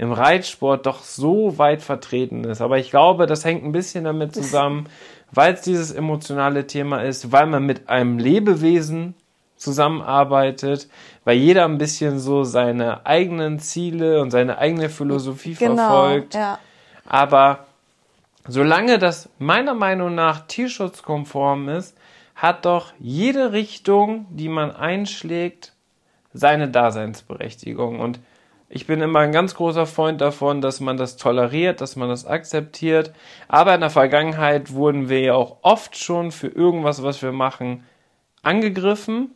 [0.00, 2.62] im Reitsport doch so weit vertreten ist.
[2.62, 4.86] Aber ich glaube, das hängt ein bisschen damit zusammen,
[5.30, 9.12] weil es dieses emotionale Thema ist, weil man mit einem Lebewesen
[9.56, 10.88] zusammenarbeitet,
[11.24, 16.34] weil jeder ein bisschen so seine eigenen Ziele und seine eigene Philosophie genau, verfolgt.
[16.34, 16.58] Ja.
[17.04, 17.66] Aber
[18.48, 21.94] solange das meiner Meinung nach tierschutzkonform ist,
[22.34, 25.74] hat doch jede Richtung, die man einschlägt,
[26.32, 28.00] seine Daseinsberechtigung.
[28.00, 28.18] Und
[28.72, 32.24] ich bin immer ein ganz großer Freund davon, dass man das toleriert, dass man das
[32.24, 33.12] akzeptiert.
[33.48, 37.84] Aber in der Vergangenheit wurden wir ja auch oft schon für irgendwas, was wir machen,
[38.42, 39.32] angegriffen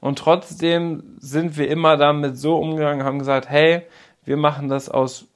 [0.00, 3.82] und trotzdem sind wir immer damit so umgegangen, haben gesagt, hey,
[4.24, 5.26] wir machen das aus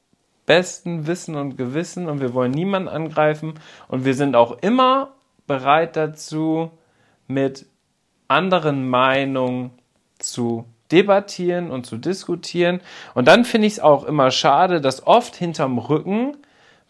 [0.46, 3.54] bestem Wissen und Gewissen und wir wollen niemanden angreifen
[3.88, 5.14] und wir sind auch immer
[5.46, 6.70] bereit dazu,
[7.26, 7.66] mit
[8.28, 9.72] anderen Meinungen
[10.18, 12.80] zu debattieren und zu diskutieren.
[13.14, 16.36] Und dann finde ich es auch immer schade, dass oft hinterm Rücken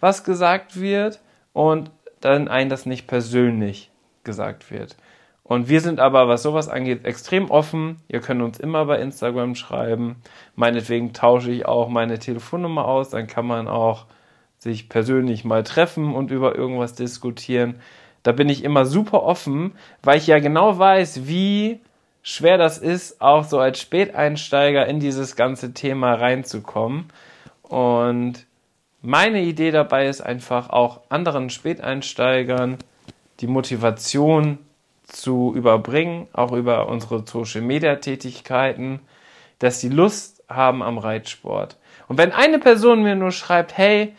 [0.01, 1.20] was gesagt wird
[1.53, 1.90] und
[2.20, 3.90] dann ein das nicht persönlich
[4.22, 4.97] gesagt wird.
[5.42, 8.01] Und wir sind aber, was sowas angeht, extrem offen.
[8.09, 10.16] Ihr könnt uns immer bei Instagram schreiben.
[10.57, 13.11] Meinetwegen tausche ich auch meine Telefonnummer aus.
[13.11, 14.07] Dann kann man auch
[14.59, 17.76] sich persönlich mal treffen und über irgendwas diskutieren.
[18.22, 21.80] Da bin ich immer super offen, weil ich ja genau weiß, wie
[22.25, 27.12] schwer das ist, auch so als Späteinsteiger in dieses ganze Thema reinzukommen.
[27.62, 28.47] Und
[29.03, 32.79] meine Idee dabei ist einfach auch anderen Späteinsteigern
[33.41, 34.59] die Motivation
[35.07, 39.01] zu überbringen, auch über unsere Social-Media-Tätigkeiten,
[39.59, 41.77] dass sie Lust haben am Reitsport.
[42.09, 44.14] Und wenn eine Person mir nur schreibt, hey,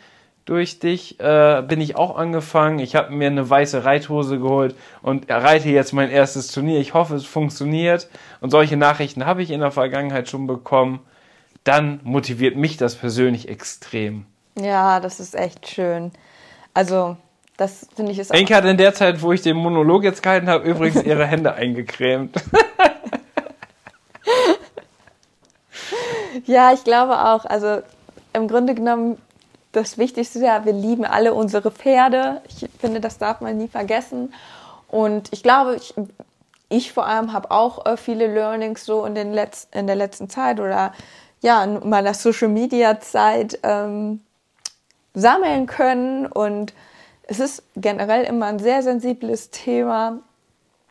[0.46, 5.28] durch dich äh, bin ich auch angefangen, ich habe mir eine weiße Reithose geholt und
[5.28, 8.08] reite jetzt mein erstes Turnier, ich hoffe, es funktioniert
[8.40, 11.00] und solche Nachrichten habe ich in der Vergangenheit schon bekommen,
[11.64, 14.24] dann motiviert mich das persönlich extrem.
[14.58, 16.12] Ja, das ist echt schön.
[16.72, 17.16] Also
[17.56, 18.36] das finde ich ist auch.
[18.36, 21.54] Enke hat in der Zeit, wo ich den Monolog jetzt gehalten habe, übrigens ihre Hände
[21.54, 22.36] eingecremt.
[26.44, 27.44] ja, ich glaube auch.
[27.46, 27.82] Also
[28.32, 29.18] im Grunde genommen,
[29.76, 32.40] das Wichtigste ja, wir lieben alle unsere Pferde.
[32.48, 34.32] Ich finde, das darf man nie vergessen.
[34.88, 35.94] Und ich glaube, ich,
[36.70, 40.30] ich vor allem habe auch äh, viele Learnings so in, den Letz-, in der letzten
[40.30, 40.92] Zeit oder
[41.42, 44.20] ja, in meiner Social Media Zeit ähm,
[45.12, 46.72] sammeln können und
[47.24, 50.20] es ist generell immer ein sehr sensibles Thema.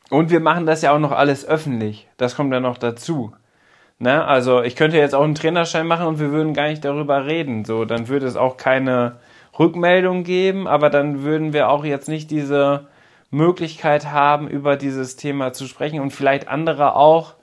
[0.09, 2.07] Und wir machen das ja auch noch alles öffentlich.
[2.17, 3.31] Das kommt ja noch dazu.
[3.99, 4.25] Ne?
[4.25, 7.65] Also ich könnte jetzt auch einen Trainerschein machen und wir würden gar nicht darüber reden.
[7.65, 9.17] So, dann würde es auch keine
[9.57, 12.87] Rückmeldung geben, aber dann würden wir auch jetzt nicht diese
[13.31, 17.35] Möglichkeit haben, über dieses Thema zu sprechen und vielleicht andere auch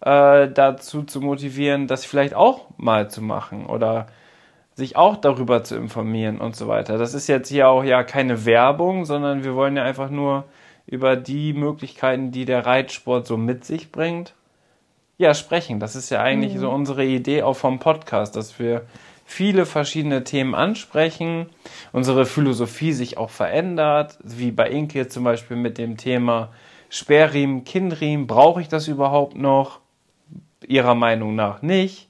[0.00, 4.06] äh, dazu zu motivieren, das vielleicht auch mal zu machen oder
[4.74, 6.98] sich auch darüber zu informieren und so weiter.
[6.98, 10.44] Das ist jetzt hier auch ja keine Werbung, sondern wir wollen ja einfach nur
[10.86, 14.34] über die Möglichkeiten, die der Reitsport so mit sich bringt,
[15.18, 15.80] ja, sprechen.
[15.80, 16.58] Das ist ja eigentlich mhm.
[16.58, 18.82] so unsere Idee auch vom Podcast, dass wir
[19.24, 21.46] viele verschiedene Themen ansprechen,
[21.92, 26.50] unsere Philosophie sich auch verändert, wie bei Inke zum Beispiel mit dem Thema
[26.88, 29.80] Sperrriemen, Kindriemen, brauche ich das überhaupt noch?
[30.66, 32.08] Ihrer Meinung nach nicht.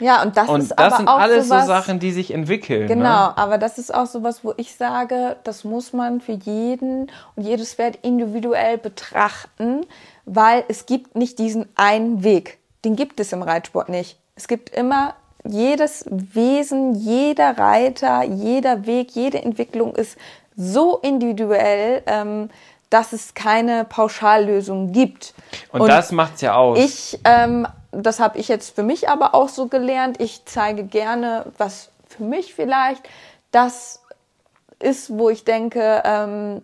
[0.00, 2.32] Ja, und das und ist das aber sind auch alles sowas, so Sachen, die sich
[2.32, 2.88] entwickeln.
[2.88, 3.38] Genau, ne?
[3.38, 7.74] aber das ist auch sowas, wo ich sage, das muss man für jeden und jedes
[7.74, 9.86] Pferd individuell betrachten,
[10.32, 12.58] weil es gibt nicht diesen einen Weg.
[12.84, 14.16] Den gibt es im Reitsport nicht.
[14.36, 15.14] Es gibt immer
[15.44, 20.16] jedes Wesen, jeder Reiter, jeder Weg, jede Entwicklung ist
[20.56, 22.48] so individuell, ähm,
[22.90, 25.34] dass es keine Pauschallösung gibt.
[25.72, 26.78] Und, Und das macht's ja aus.
[26.78, 30.20] Ich, ähm, das habe ich jetzt für mich aber auch so gelernt.
[30.20, 33.02] Ich zeige gerne, was für mich vielleicht
[33.50, 34.00] das
[34.78, 36.62] ist, wo ich denke, ähm,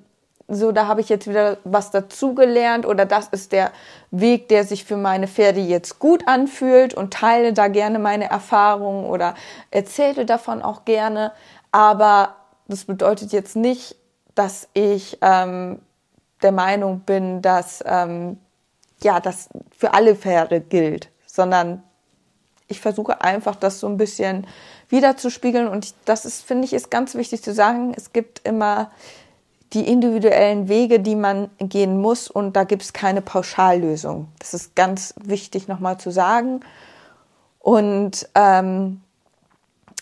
[0.49, 3.73] so, da habe ich jetzt wieder was dazugelernt oder das ist der
[4.13, 9.07] Weg, der sich für meine Pferde jetzt gut anfühlt und teile da gerne meine Erfahrungen
[9.07, 9.35] oder
[9.73, 11.33] erzähle davon auch gerne.
[11.73, 12.37] Aber
[12.69, 13.97] das bedeutet jetzt nicht,
[14.37, 15.81] dass ich ähm,
[16.43, 18.39] der Meinung bin, dass ähm,
[19.03, 21.83] ja, das für alle Pferde gilt, sondern
[22.69, 24.47] ich versuche einfach, das so ein bisschen
[24.89, 27.93] wiederzuspiegeln und das ist, finde ich, ist ganz wichtig zu sagen.
[27.97, 28.91] Es gibt immer
[29.73, 34.29] die individuellen Wege, die man gehen muss und da gibt es keine Pauschallösung.
[34.39, 36.61] Das ist ganz wichtig nochmal zu sagen.
[37.59, 39.01] Und ähm,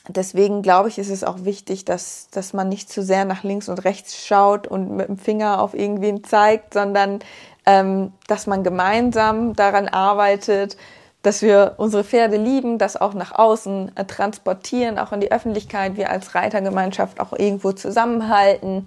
[0.08, 3.70] deswegen glaube ich, ist es auch wichtig, dass, dass man nicht zu sehr nach links
[3.70, 7.20] und rechts schaut und mit dem Finger auf irgendwen zeigt, sondern
[7.64, 10.76] ähm, dass man gemeinsam daran arbeitet,
[11.22, 15.96] dass wir unsere Pferde lieben, das auch nach außen äh, transportieren, auch in die Öffentlichkeit,
[15.96, 18.84] wir als Reitergemeinschaft auch irgendwo zusammenhalten.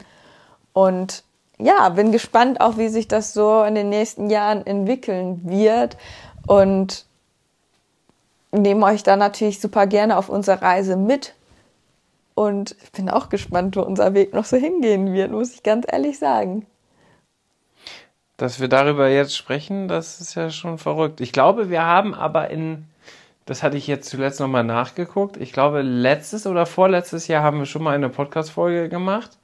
[0.78, 1.24] Und
[1.58, 5.98] ja, bin gespannt auch, wie sich das so in den nächsten Jahren entwickeln wird.
[6.46, 7.08] Und
[8.52, 11.34] nehme euch da natürlich super gerne auf unserer Reise mit.
[12.36, 15.88] Und ich bin auch gespannt, wo unser Weg noch so hingehen wird, muss ich ganz
[15.92, 16.68] ehrlich sagen.
[18.38, 21.22] Dass wir darüber jetzt sprechen, das ist ja schon verrückt.
[21.22, 22.86] Ich glaube, wir haben aber in,
[23.48, 27.66] das hatte ich jetzt zuletzt nochmal nachgeguckt, ich glaube, letztes oder vorletztes Jahr haben wir
[27.66, 29.40] schon mal eine Podcast-Folge gemacht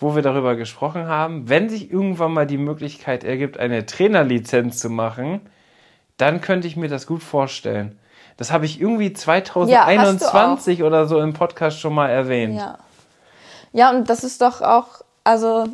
[0.00, 4.90] wo wir darüber gesprochen haben, wenn sich irgendwann mal die Möglichkeit ergibt, eine Trainerlizenz zu
[4.90, 5.40] machen,
[6.16, 7.98] dann könnte ich mir das gut vorstellen.
[8.36, 12.56] Das habe ich irgendwie 2021 ja, oder so im Podcast schon mal erwähnt.
[12.56, 12.78] Ja.
[13.72, 15.66] ja, und das ist doch auch, also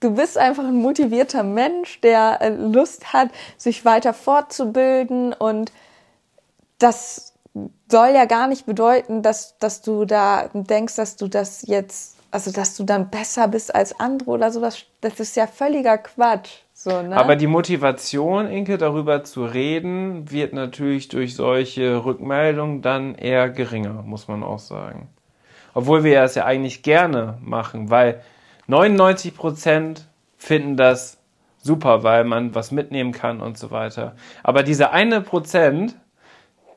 [0.00, 5.72] du bist einfach ein motivierter Mensch, der äh, Lust hat, sich weiter fortzubilden und
[6.78, 7.34] das
[7.90, 12.52] soll ja gar nicht bedeuten, dass, dass du da denkst, dass du das jetzt also
[12.52, 16.50] dass du dann besser bist als andere oder sowas, das ist ja völliger Quatsch.
[16.72, 17.16] So, ne?
[17.16, 24.02] Aber die Motivation, Inke, darüber zu reden, wird natürlich durch solche Rückmeldungen dann eher geringer,
[24.02, 25.08] muss man auch sagen.
[25.72, 28.22] Obwohl wir es ja eigentlich gerne machen, weil
[28.66, 30.06] 99 Prozent
[30.36, 31.18] finden das
[31.58, 34.14] super, weil man was mitnehmen kann und so weiter.
[34.42, 35.96] Aber dieser eine Prozent,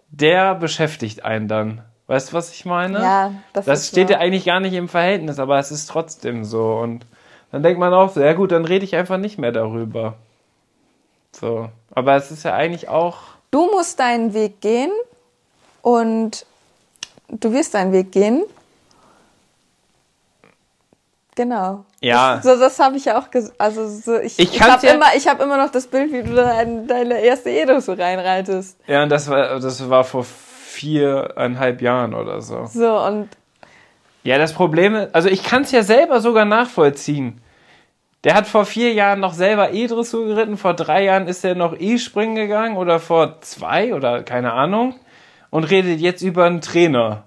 [0.09, 1.81] der beschäftigt einen dann.
[2.09, 2.99] Weißt du, was ich meine?
[2.99, 4.17] Ja, das, das steht wahr.
[4.17, 6.73] ja eigentlich gar nicht im Verhältnis, aber es ist trotzdem so.
[6.77, 7.05] Und
[7.51, 10.15] dann denkt man auch, ja gut, dann rede ich einfach nicht mehr darüber.
[11.31, 11.69] So.
[11.93, 13.17] Aber es ist ja eigentlich auch.
[13.51, 14.89] Du musst deinen Weg gehen
[15.83, 16.47] und
[17.27, 18.41] du wirst deinen Weg gehen.
[21.35, 21.85] Genau.
[22.01, 22.37] Ja.
[22.37, 23.61] Das, so, das habe ich ja auch gesagt.
[23.61, 26.23] Also so, ich, ich, ich habe ja immer, ich hab immer noch das Bild, wie
[26.23, 28.79] du deine, deine erste Edo so reinreitest.
[28.87, 30.25] Ja, und das war, das war vor
[30.79, 32.65] viereinhalb Jahren oder so.
[32.65, 33.29] So, und.
[34.23, 37.41] Ja, das Problem ist, also ich kann es ja selber sogar nachvollziehen.
[38.25, 41.73] Der hat vor vier Jahren noch selber E-Dressur geritten, vor drei Jahren ist er noch
[41.79, 44.95] E-Springen gegangen oder vor zwei oder keine Ahnung
[45.49, 47.23] und redet jetzt über einen Trainer.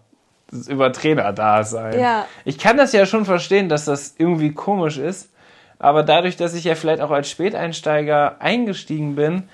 [0.69, 1.99] Über Trainer-Dasein.
[1.99, 2.27] Ja.
[2.45, 5.31] Ich kann das ja schon verstehen, dass das irgendwie komisch ist,
[5.79, 9.49] aber dadurch, dass ich ja vielleicht auch als Späteinsteiger eingestiegen bin,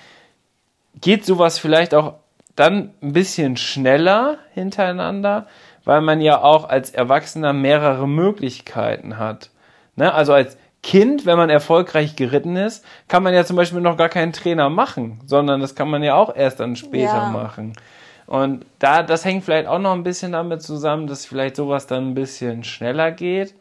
[1.01, 2.15] geht sowas vielleicht auch
[2.59, 5.47] dann ein bisschen schneller hintereinander,
[5.85, 9.51] weil man ja auch als Erwachsener mehrere Möglichkeiten hat.
[9.97, 10.13] Ne?
[10.13, 14.09] Also als Kind, wenn man erfolgreich geritten ist, kann man ja zum Beispiel noch gar
[14.09, 17.31] keinen Trainer machen, sondern das kann man ja auch erst dann später ja.
[17.31, 17.75] machen.
[18.27, 22.11] Und da, das hängt vielleicht auch noch ein bisschen damit zusammen, dass vielleicht sowas dann
[22.11, 23.55] ein bisschen schneller geht.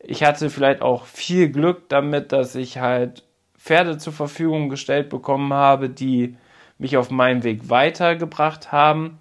[0.00, 3.22] Ich hatte vielleicht auch viel Glück damit, dass ich halt
[3.56, 6.36] Pferde zur Verfügung gestellt bekommen habe, die
[6.80, 9.18] mich auf meinem Weg weitergebracht haben.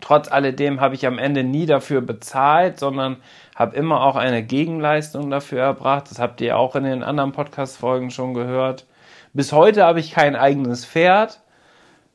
[0.00, 3.18] Trotz alledem habe ich am Ende nie dafür bezahlt, sondern
[3.54, 6.10] habe immer auch eine Gegenleistung dafür erbracht.
[6.10, 8.86] Das habt ihr auch in den anderen Podcast-Folgen schon gehört.
[9.34, 11.40] Bis heute habe ich kein eigenes Pferd.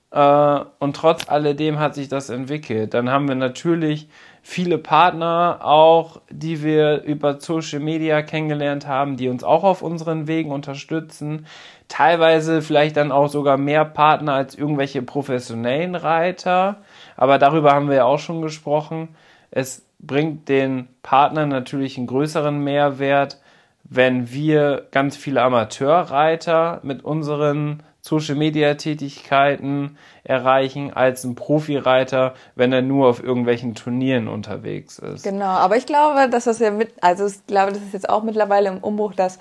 [0.10, 2.96] Äh, und trotz alledem hat sich das entwickelt.
[2.96, 4.10] Dann haben wir natürlich
[4.48, 10.28] viele Partner auch, die wir über Social Media kennengelernt haben, die uns auch auf unseren
[10.28, 11.48] Wegen unterstützen.
[11.88, 16.78] Teilweise vielleicht dann auch sogar mehr Partner als irgendwelche professionellen Reiter.
[17.18, 19.16] Aber darüber haben wir ja auch schon gesprochen.
[19.50, 23.42] Es bringt den Partnern natürlich einen größeren Mehrwert,
[23.84, 32.72] wenn wir ganz viele Amateurreiter mit unseren Social Media Tätigkeiten erreichen als ein Profireiter, wenn
[32.72, 35.24] er nur auf irgendwelchen Turnieren unterwegs ist.
[35.24, 38.22] Genau, aber ich glaube, dass das ja mit, also ich glaube, das ist jetzt auch
[38.22, 39.40] mittlerweile im Umbruch, dass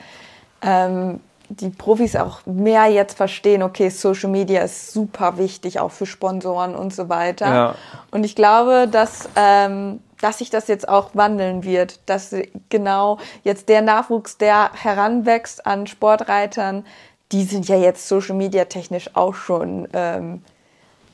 [0.63, 6.07] ähm, die Profis auch mehr jetzt verstehen, okay, Social Media ist super wichtig, auch für
[6.07, 7.47] Sponsoren und so weiter.
[7.47, 7.75] Ja.
[8.13, 12.35] Und ich glaube, dass, ähm, dass sich das jetzt auch wandeln wird, dass
[12.71, 16.87] genau jetzt der Nachwuchs, der heranwächst an Sportreitern,
[17.35, 20.43] die sind ja jetzt Social Media technisch auch schon ähm,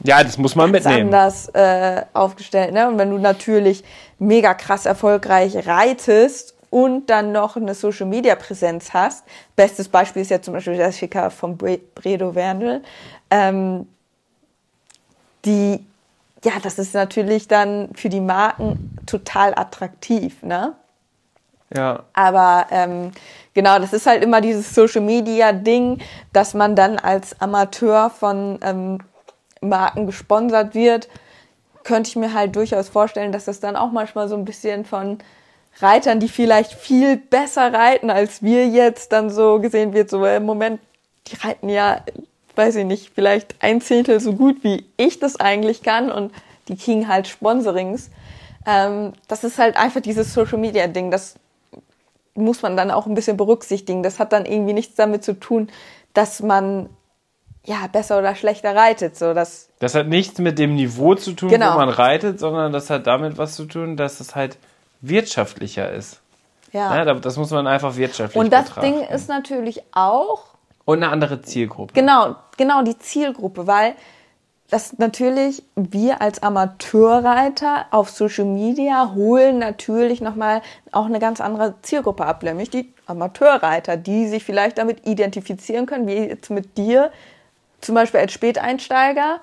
[0.04, 1.06] Ja, das muss man mitnehmen.
[1.06, 2.74] anders äh, aufgestellt.
[2.74, 2.86] Ne?
[2.86, 3.82] Und wenn du natürlich
[4.18, 9.24] mega krass erfolgreich reitest und dann noch eine Social Media Präsenz hast,
[9.56, 12.82] bestes Beispiel ist ja zum Beispiel Jessica von Bre Bredo Wernl,
[13.30, 13.88] ähm,
[15.46, 15.82] die,
[16.44, 20.74] ja, das ist natürlich dann für die Marken total attraktiv, ne?
[21.74, 22.02] Ja.
[22.12, 23.12] Aber ähm,
[23.60, 25.98] genau, das ist halt immer dieses Social Media Ding,
[26.32, 29.00] dass man dann als Amateur von ähm,
[29.60, 31.10] Marken gesponsert wird.
[31.84, 35.18] Könnte ich mir halt durchaus vorstellen, dass das dann auch manchmal so ein bisschen von
[35.78, 40.44] Reitern, die vielleicht viel besser reiten als wir jetzt, dann so gesehen wird, so im
[40.44, 40.80] Moment,
[41.26, 42.00] die reiten ja,
[42.56, 46.32] weiß ich nicht, vielleicht ein Zehntel so gut, wie ich das eigentlich kann und
[46.68, 48.08] die kriegen halt Sponsorings.
[48.66, 51.34] Ähm, das ist halt einfach dieses Social Media Ding, das
[52.34, 54.02] muss man dann auch ein bisschen berücksichtigen.
[54.02, 55.68] Das hat dann irgendwie nichts damit zu tun,
[56.14, 56.88] dass man
[57.64, 59.16] ja besser oder schlechter reitet.
[59.16, 61.74] So, das Das hat nichts mit dem Niveau zu tun, Genau.
[61.74, 64.56] wo man reitet, sondern das hat damit was zu tun, dass es halt
[65.02, 66.20] wirtschaftlicher ist.
[66.72, 66.96] ja.
[66.96, 68.98] Ja, da- das muss man einfach wirtschaftlich Und das betrachten.
[68.98, 70.44] Ding ist natürlich auch
[70.84, 71.92] Und eine andere Zielgruppe.
[71.94, 73.94] Genau, genau die Zielgruppe, weil
[74.70, 80.62] das natürlich wir als Amateurreiter auf Social Media holen natürlich nochmal
[80.92, 86.06] auch eine ganz andere Zielgruppe ab, nämlich die Amateurreiter, die sich vielleicht damit identifizieren können,
[86.06, 87.10] wie jetzt mit dir,
[87.80, 89.40] zum Beispiel als Späteinsteiger,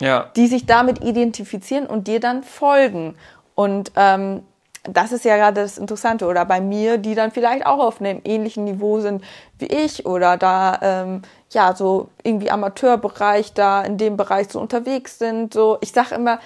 [0.00, 0.30] Ja.
[0.36, 3.16] die sich damit identifizieren und dir dann folgen.
[3.54, 4.42] Und ähm,
[4.84, 6.26] das ist ja gerade das Interessante.
[6.26, 9.22] Oder bei mir, die dann vielleicht auch auf einem ähnlichen Niveau sind
[9.58, 15.18] wie ich oder da ähm, ja so irgendwie Amateurbereich da in dem Bereich so unterwegs
[15.18, 15.52] sind.
[15.52, 16.40] So, ich sag immer,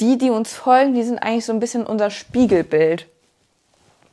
[0.00, 3.06] die, die uns folgen, die sind eigentlich so ein bisschen unser Spiegelbild.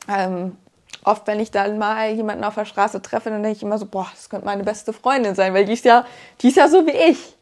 [0.08, 0.56] Ähm,
[1.04, 3.86] oft, wenn ich dann mal jemanden auf der Straße treffe, dann denke ich immer so,
[3.86, 6.06] boah, das könnte meine beste Freundin sein, weil die ist ja,
[6.42, 7.36] die ist ja so wie ich.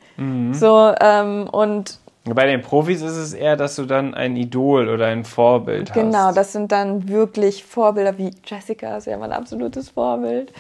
[0.53, 1.99] So, ähm, und
[2.33, 6.27] Bei den Profis ist es eher, dass du dann ein Idol oder ein Vorbild genau,
[6.27, 6.37] hast.
[6.37, 10.51] das sind dann wirklich Vorbilder wie Jessica, ist ja mein absolutes Vorbild,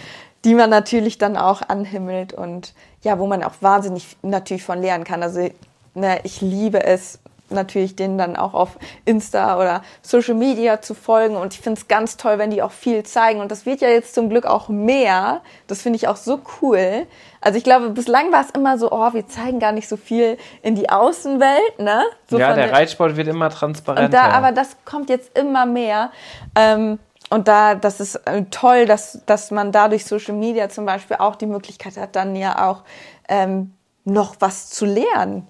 [0.43, 5.03] die man natürlich dann auch anhimmelt und ja, wo man auch wahnsinnig natürlich von lernen
[5.03, 5.23] kann.
[5.23, 5.49] Also,
[5.93, 11.35] ne, ich liebe es, natürlich denen dann auch auf Insta oder Social Media zu folgen
[11.35, 13.89] und ich finde es ganz toll, wenn die auch viel zeigen und das wird ja
[13.89, 15.41] jetzt zum Glück auch mehr.
[15.67, 17.07] Das finde ich auch so cool.
[17.41, 20.37] Also ich glaube, bislang war es immer so, oh, wir zeigen gar nicht so viel
[20.61, 22.03] in die Außenwelt, ne?
[22.29, 24.09] So ja, der Reitsport wird immer transparenter.
[24.09, 26.11] da, aber das kommt jetzt immer mehr.
[26.55, 31.17] Ähm, und da, das ist äh, toll, dass, dass man dadurch Social Media zum Beispiel
[31.17, 32.83] auch die Möglichkeit hat, dann ja auch
[33.27, 33.73] ähm,
[34.05, 35.47] noch was zu lernen.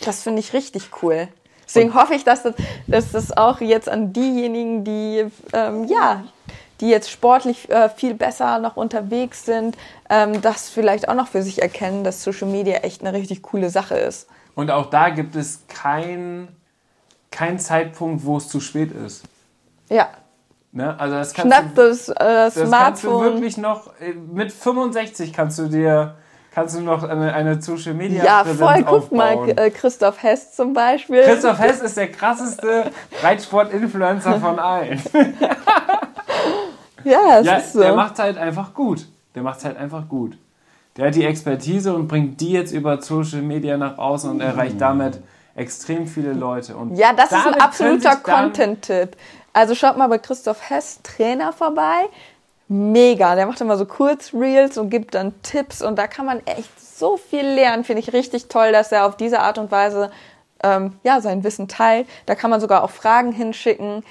[0.00, 1.28] Das finde ich richtig cool.
[1.64, 2.54] Deswegen hoffe ich, dass das,
[2.86, 6.24] dass das auch jetzt an diejenigen, die ähm, ja,
[6.80, 9.78] die jetzt sportlich äh, viel besser noch unterwegs sind,
[10.10, 13.70] ähm, das vielleicht auch noch für sich erkennen, dass Social Media echt eine richtig coole
[13.70, 14.28] Sache ist.
[14.56, 16.48] Und auch da gibt es keinen
[17.30, 19.24] kein Zeitpunkt, wo es zu spät ist.
[19.88, 20.08] Ja.
[20.72, 20.98] Ne?
[20.98, 23.24] Also das kannst Schnapp du, das, äh, das kannst du Smartphone.
[23.24, 26.16] wirklich noch, äh, mit 65 kannst du dir,
[26.54, 28.84] kannst du noch eine, eine Social Media Ja, Präsenz voll.
[28.84, 29.56] Guck mal, aufbauen.
[29.58, 31.22] äh, Christoph Hess zum Beispiel.
[31.22, 32.90] Christoph Hess ist der krasseste
[33.22, 35.00] Reitsport-Influencer von allen.
[37.04, 37.80] ja, es Ja, ist so.
[37.80, 39.06] der macht halt einfach gut.
[39.34, 40.36] Der macht halt einfach gut.
[40.96, 44.78] Der hat die Expertise und bringt die jetzt über Social Media nach außen und erreicht
[44.80, 45.20] damit
[45.54, 46.76] extrem viele Leute.
[46.76, 49.16] Und ja, das ist ein absoluter Content-Tipp.
[49.54, 52.04] Also schaut mal bei Christoph Hess, Trainer, vorbei.
[52.72, 53.34] Mega.
[53.34, 57.18] Der macht immer so Kurzreels und gibt dann Tipps und da kann man echt so
[57.18, 57.84] viel lernen.
[57.84, 60.10] Finde ich richtig toll, dass er auf diese Art und Weise
[60.62, 62.08] ähm, ja, sein Wissen teilt.
[62.24, 64.02] Da kann man sogar auch Fragen hinschicken.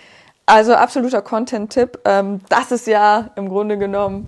[0.45, 2.01] Also absoluter Content-Tipp.
[2.05, 4.27] Ähm, das ist ja im Grunde genommen,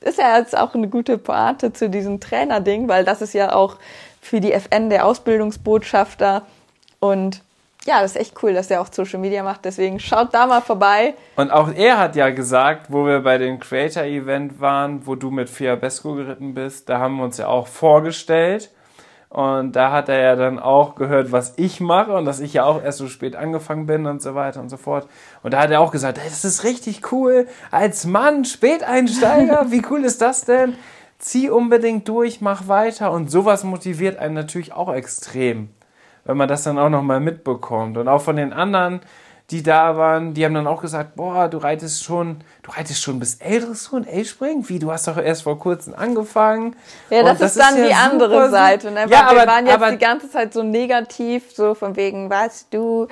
[0.00, 3.76] ist ja jetzt auch eine gute Pointe zu diesem Trainer-Ding, weil das ist ja auch
[4.20, 6.42] für die FN der Ausbildungsbotschafter.
[6.98, 7.42] Und
[7.86, 9.64] ja, das ist echt cool, dass der auch Social Media macht.
[9.64, 11.14] Deswegen schaut da mal vorbei.
[11.36, 15.48] Und auch er hat ja gesagt, wo wir bei dem Creator-Event waren, wo du mit
[15.48, 18.70] Fiabesco geritten bist, da haben wir uns ja auch vorgestellt.
[19.30, 22.64] Und da hat er ja dann auch gehört, was ich mache und dass ich ja
[22.64, 25.06] auch erst so spät angefangen bin und so weiter und so fort.
[25.44, 27.46] Und da hat er auch gesagt, hey, das ist richtig cool.
[27.70, 30.74] Als Mann, Späteinsteiger, wie cool ist das denn?
[31.20, 33.12] zieh unbedingt durch, mach weiter.
[33.12, 35.68] Und sowas motiviert einen natürlich auch extrem,
[36.24, 37.96] wenn man das dann auch nochmal mitbekommt.
[37.98, 39.00] Und auch von den anderen,
[39.50, 43.18] die da waren, die haben dann auch gesagt, boah, du reitest schon, du reitest schon
[43.18, 44.68] bis L-Dressur und L-Springen?
[44.68, 46.76] Wie, du hast doch erst vor kurzem angefangen.
[47.10, 48.90] Ja, das, das ist dann ja die andere super- Seite.
[48.92, 49.06] Ne?
[49.08, 52.68] Ja, aber, wir waren jetzt aber die ganze Zeit so negativ, so von wegen, was,
[52.70, 53.08] du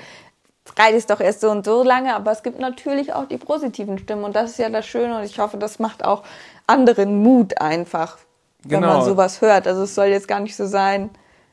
[0.79, 4.23] reitest doch erst so und so lange, aber es gibt natürlich auch die positiven Stimmen
[4.23, 6.23] und das ist ja das Schöne und ich hoffe, das macht auch
[6.67, 8.19] anderen Mut einfach,
[8.65, 8.99] wenn Genau.
[8.99, 9.67] man sowas hört.
[9.67, 11.11] Also es soll jetzt gar nicht so sein,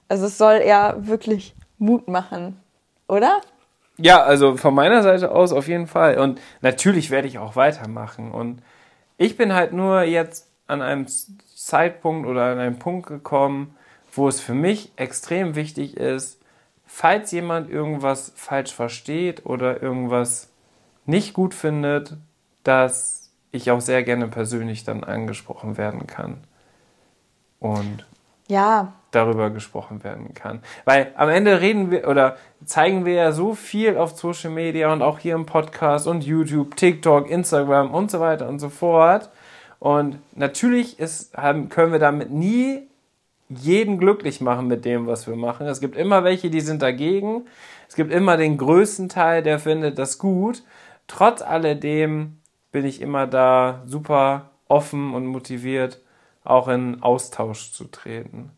[0.08, 2.60] also es soll eher wirklich Mut machen,
[3.08, 3.42] oder?
[3.98, 6.18] Ja, also von meiner Seite aus auf jeden Fall.
[6.18, 8.32] Und natürlich werde ich auch weitermachen.
[8.32, 8.62] Und
[9.18, 13.76] ich bin halt nur jetzt an einem Zeitpunkt oder an einem Punkt gekommen,
[14.14, 16.42] wo es für mich extrem wichtig ist,
[16.86, 20.50] falls jemand irgendwas falsch versteht oder irgendwas
[21.06, 22.16] nicht gut findet,
[22.64, 26.44] dass ich auch sehr gerne persönlich dann angesprochen werden kann.
[27.60, 28.06] Und
[28.48, 30.62] Ja, darüber gesprochen werden kann.
[30.84, 35.02] Weil am Ende reden wir oder zeigen wir ja so viel auf Social Media und
[35.02, 39.30] auch hier im Podcast und YouTube, TikTok, Instagram und so weiter und so fort.
[39.80, 42.88] Und natürlich ist, können wir damit nie
[43.50, 45.68] jeden glücklich machen mit dem, was wir machen.
[45.68, 47.46] Es gibt immer welche, die sind dagegen.
[47.88, 50.64] Es gibt immer den größten Teil, der findet das gut.
[51.08, 52.40] Trotz alledem
[52.72, 56.02] bin ich immer da super offen und motiviert,
[56.44, 58.52] auch in Austausch zu treten.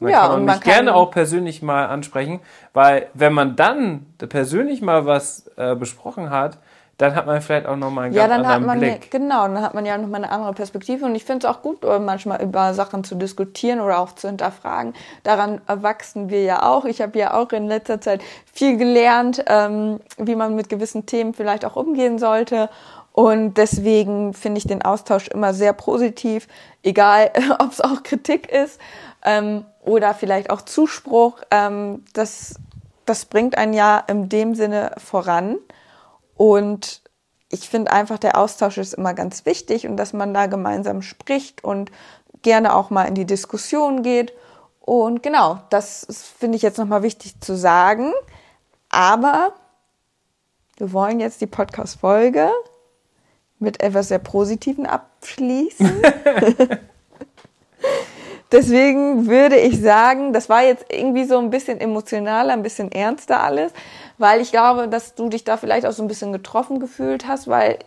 [0.00, 2.40] Dann Ja, kann man und mich man kann- gerne auch persönlich mal ansprechen,
[2.74, 6.58] weil wenn man dann persönlich mal was äh, besprochen hat,
[6.98, 9.10] dann hat man vielleicht auch nochmal einen Ja, ganz dann hat anderen man ja, Blick.
[9.10, 11.84] genau, dann hat man ja nochmal eine andere Perspektive und ich finde es auch gut,
[11.84, 14.94] äh, manchmal über Sachen zu diskutieren oder auch zu hinterfragen.
[15.22, 16.86] Daran erwachsen wir ja auch.
[16.86, 21.34] Ich habe ja auch in letzter Zeit viel gelernt, ähm, wie man mit gewissen Themen
[21.34, 22.70] vielleicht auch umgehen sollte.
[23.12, 26.48] Und deswegen finde ich den Austausch immer sehr positiv,
[26.82, 28.78] egal ob es auch Kritik ist
[29.26, 31.42] ähm, oder vielleicht auch Zuspruch.
[31.50, 32.54] Ähm, das,
[33.04, 35.58] das bringt einen ja in dem Sinne voran.
[36.36, 37.02] Und
[37.50, 41.62] ich finde einfach, der Austausch ist immer ganz wichtig und dass man da gemeinsam spricht
[41.62, 41.90] und
[42.42, 44.32] gerne auch mal in die Diskussion geht.
[44.80, 46.06] Und genau, das
[46.38, 48.12] finde ich jetzt nochmal wichtig zu sagen.
[48.88, 49.52] Aber
[50.76, 52.50] wir wollen jetzt die Podcast-Folge
[53.58, 56.02] mit etwas sehr Positiven abschließen.
[58.52, 63.42] Deswegen würde ich sagen, das war jetzt irgendwie so ein bisschen emotionaler, ein bisschen ernster
[63.42, 63.72] alles,
[64.18, 67.48] weil ich glaube, dass du dich da vielleicht auch so ein bisschen getroffen gefühlt hast,
[67.48, 67.78] weil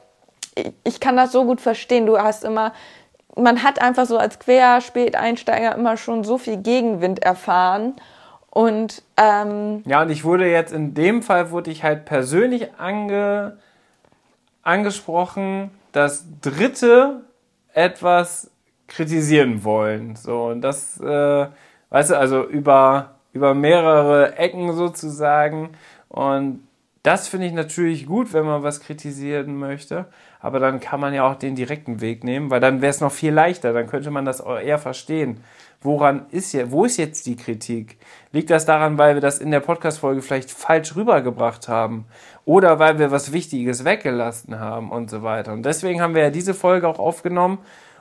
[0.56, 2.06] ich, ich kann das so gut verstehen.
[2.06, 2.74] Du hast immer,
[3.38, 7.94] man hat einfach so als Querspäteinsteiger immer schon so viel Gegenwind erfahren
[8.50, 13.58] und ähm, Ja, und ich wurde jetzt in dem Fall wurde ich halt persönlich ange,
[14.64, 17.22] angesprochen, dass Dritte
[17.74, 18.52] etwas
[18.90, 20.16] kritisieren wollen.
[20.16, 21.48] So, und das, äh,
[21.90, 25.70] weißt du, also über, über mehrere Ecken sozusagen.
[26.10, 26.68] Und
[27.04, 30.06] das finde ich natürlich gut, wenn man was kritisieren möchte.
[30.42, 33.12] Aber dann kann man ja auch den direkten Weg nehmen, weil dann wäre es noch
[33.12, 33.72] viel leichter.
[33.74, 35.42] Dann könnte man das eher verstehen.
[35.82, 37.98] Woran ist ja, wo ist jetzt die Kritik?
[38.34, 42.06] Liegt das daran, weil wir das in der Podcast-Folge vielleicht falsch rübergebracht haben?
[42.44, 45.54] Oder weil wir was Wichtiges weggelassen haben und so weiter?
[45.54, 47.60] Und deswegen haben wir ja diese Folge auch aufgenommen,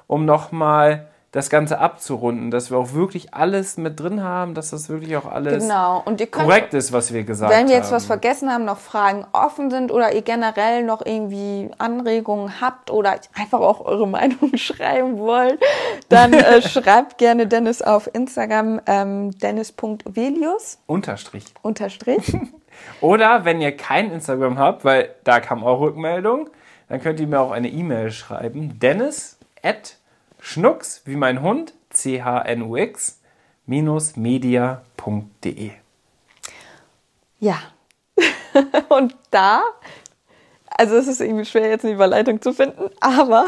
[0.08, 4.88] um nochmal das Ganze abzurunden, dass wir auch wirklich alles mit drin haben, dass das
[4.88, 6.02] wirklich auch alles genau.
[6.06, 7.60] Könnt korrekt ist, was wir gesagt haben.
[7.60, 11.70] Wenn wir jetzt was vergessen haben, noch Fragen offen sind oder ihr generell noch irgendwie
[11.76, 15.60] Anregungen habt oder einfach auch eure Meinung schreiben wollt,
[16.08, 21.44] dann äh, schreibt gerne Dennis auf Instagram ähm, dennis.velius Unterstrich.
[21.62, 22.36] unterstrich.
[23.00, 26.48] Oder wenn ihr kein Instagram habt, weil da kam auch Rückmeldung,
[26.88, 28.78] dann könnt ihr mir auch eine E-Mail schreiben.
[28.78, 29.97] Dennis at
[30.48, 33.20] schnucks, wie mein Hund, C-H-N-U-X,
[33.66, 35.72] minus media.de.
[37.38, 37.58] Ja.
[38.88, 39.60] Und da,
[40.70, 43.46] also es ist irgendwie schwer jetzt eine Überleitung zu finden, aber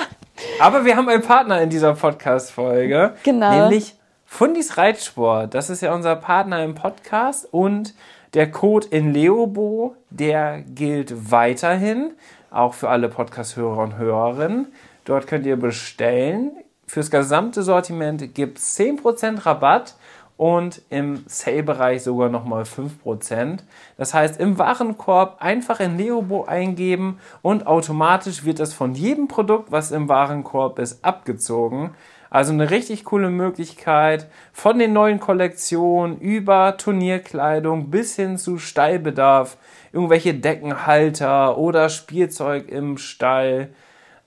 [0.60, 3.14] Aber wir haben einen Partner in dieser Podcast-Folge.
[3.22, 3.50] Genau.
[3.50, 3.94] Nämlich
[4.26, 5.54] Fundis Reitsport.
[5.54, 7.48] Das ist ja unser Partner im Podcast.
[7.50, 7.94] Und
[8.34, 12.12] der Code in Leobo, der gilt weiterhin.
[12.50, 14.72] Auch für alle Podcast-Hörer und Hörerinnen.
[15.04, 16.52] Dort könnt ihr bestellen.
[16.90, 19.94] Fürs gesamte Sortiment gibt es 10% Rabatt
[20.36, 23.60] und im Sale-Bereich sogar nochmal 5%.
[23.96, 29.70] Das heißt, im Warenkorb einfach in Leobo eingeben und automatisch wird das von jedem Produkt,
[29.70, 31.90] was im Warenkorb ist, abgezogen.
[32.28, 39.58] Also eine richtig coole Möglichkeit, von den neuen Kollektionen über Turnierkleidung bis hin zu Stallbedarf,
[39.92, 43.68] irgendwelche Deckenhalter oder Spielzeug im Stall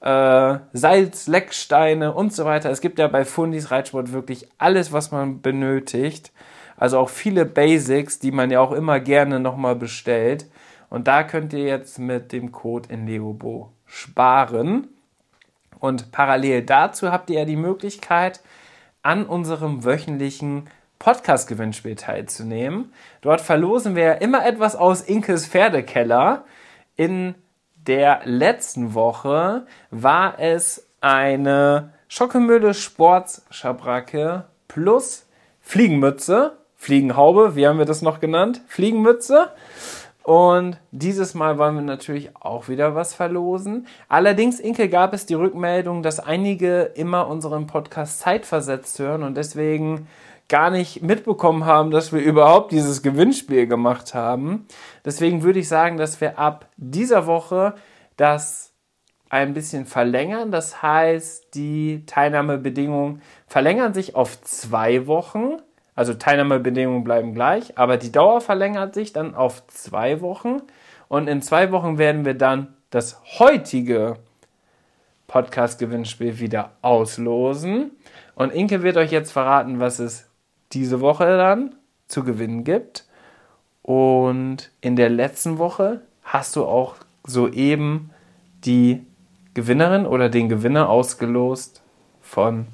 [0.03, 2.69] äh, Salz, Lecksteine und so weiter.
[2.69, 6.33] Es gibt ja bei Fundis Reitsport wirklich alles, was man benötigt.
[6.75, 10.45] Also auch viele Basics, die man ja auch immer gerne nochmal bestellt.
[10.89, 14.89] Und da könnt ihr jetzt mit dem Code in Leobo sparen.
[15.79, 18.41] Und parallel dazu habt ihr ja die Möglichkeit,
[19.03, 22.91] an unserem wöchentlichen Podcast-Gewinnspiel teilzunehmen.
[23.21, 26.43] Dort verlosen wir immer etwas aus Inkes Pferdekeller.
[26.95, 27.35] In
[27.87, 35.25] der letzten Woche war es eine Schockemühle Sportschabracke plus
[35.61, 38.61] Fliegenmütze, Fliegenhaube, wie haben wir das noch genannt?
[38.67, 39.49] Fliegenmütze.
[40.23, 43.87] Und dieses Mal wollen wir natürlich auch wieder was verlosen.
[44.07, 50.07] Allerdings, Inke, gab es die Rückmeldung, dass einige immer unseren Podcast zeitversetzt hören und deswegen
[50.49, 54.67] gar nicht mitbekommen haben, dass wir überhaupt dieses Gewinnspiel gemacht haben.
[55.05, 57.75] Deswegen würde ich sagen, dass wir ab dieser Woche
[58.17, 58.73] das
[59.29, 60.51] ein bisschen verlängern.
[60.51, 65.57] Das heißt, die Teilnahmebedingungen verlängern sich auf zwei Wochen.
[65.95, 70.61] Also Teilnahmebedingungen bleiben gleich, aber die Dauer verlängert sich dann auf zwei Wochen.
[71.07, 74.17] Und in zwei Wochen werden wir dann das heutige
[75.27, 77.91] Podcast-Gewinnspiel wieder auslosen.
[78.35, 80.29] Und Inke wird euch jetzt verraten, was es
[80.73, 81.75] diese Woche dann
[82.07, 83.05] zu gewinnen gibt.
[83.81, 86.95] Und in der letzten Woche hast du auch
[87.25, 88.11] soeben
[88.65, 89.05] die
[89.53, 91.81] Gewinnerin oder den Gewinner ausgelost
[92.21, 92.67] von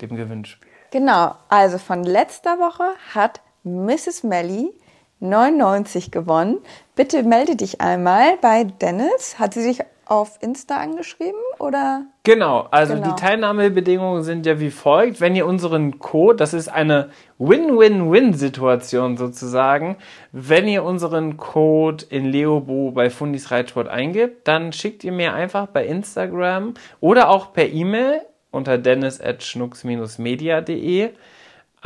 [0.00, 0.66] dem Gewinnspiel.
[0.90, 2.84] Genau, also von letzter Woche
[3.14, 4.22] hat Mrs.
[4.22, 4.72] Melly
[5.20, 6.58] 99 gewonnen.
[6.94, 9.38] Bitte melde dich einmal bei Dennis.
[9.38, 12.06] Hat sie sich auf Insta angeschrieben oder?
[12.22, 13.08] Genau, also genau.
[13.08, 15.20] die Teilnahmebedingungen sind ja wie folgt.
[15.20, 19.96] Wenn ihr unseren Code, das ist eine Win-Win-Win-Situation sozusagen,
[20.30, 25.66] wenn ihr unseren Code in Leobo bei Fundis Reitsport eingibt, dann schickt ihr mir einfach
[25.66, 28.20] bei Instagram oder auch per E-Mail
[28.52, 31.10] unter dennis.schnucks-media.de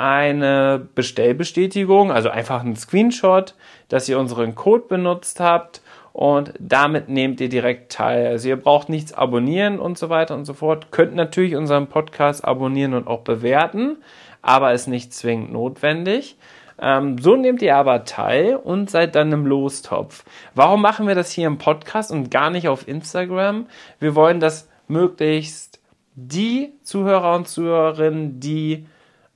[0.00, 3.54] eine Bestellbestätigung, also einfach einen Screenshot,
[3.88, 5.82] dass ihr unseren Code benutzt habt
[6.14, 8.28] und damit nehmt ihr direkt teil.
[8.28, 10.90] Also ihr braucht nichts abonnieren und so weiter und so fort.
[10.90, 13.98] Könnt natürlich unseren Podcast abonnieren und auch bewerten,
[14.40, 16.38] aber ist nicht zwingend notwendig.
[16.80, 20.24] Ähm, so nehmt ihr aber teil und seid dann im Lostopf.
[20.54, 23.66] Warum machen wir das hier im Podcast und gar nicht auf Instagram?
[23.98, 25.78] Wir wollen, dass möglichst
[26.14, 28.86] die Zuhörer und Zuhörerinnen, die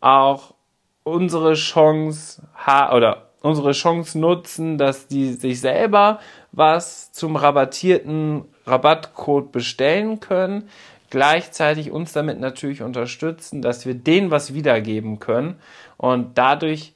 [0.00, 0.53] auch
[1.04, 6.18] unsere Chance oder unsere Chance nutzen, dass die sich selber
[6.50, 10.68] was zum rabattierten Rabattcode bestellen können,
[11.10, 15.56] gleichzeitig uns damit natürlich unterstützen, dass wir denen was wiedergeben können
[15.98, 16.94] und dadurch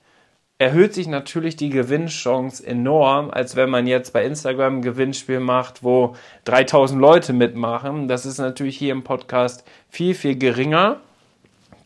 [0.58, 5.84] erhöht sich natürlich die Gewinnchance enorm, als wenn man jetzt bei Instagram ein Gewinnspiel macht,
[5.84, 8.08] wo 3000 Leute mitmachen.
[8.08, 11.00] Das ist natürlich hier im Podcast viel, viel geringer.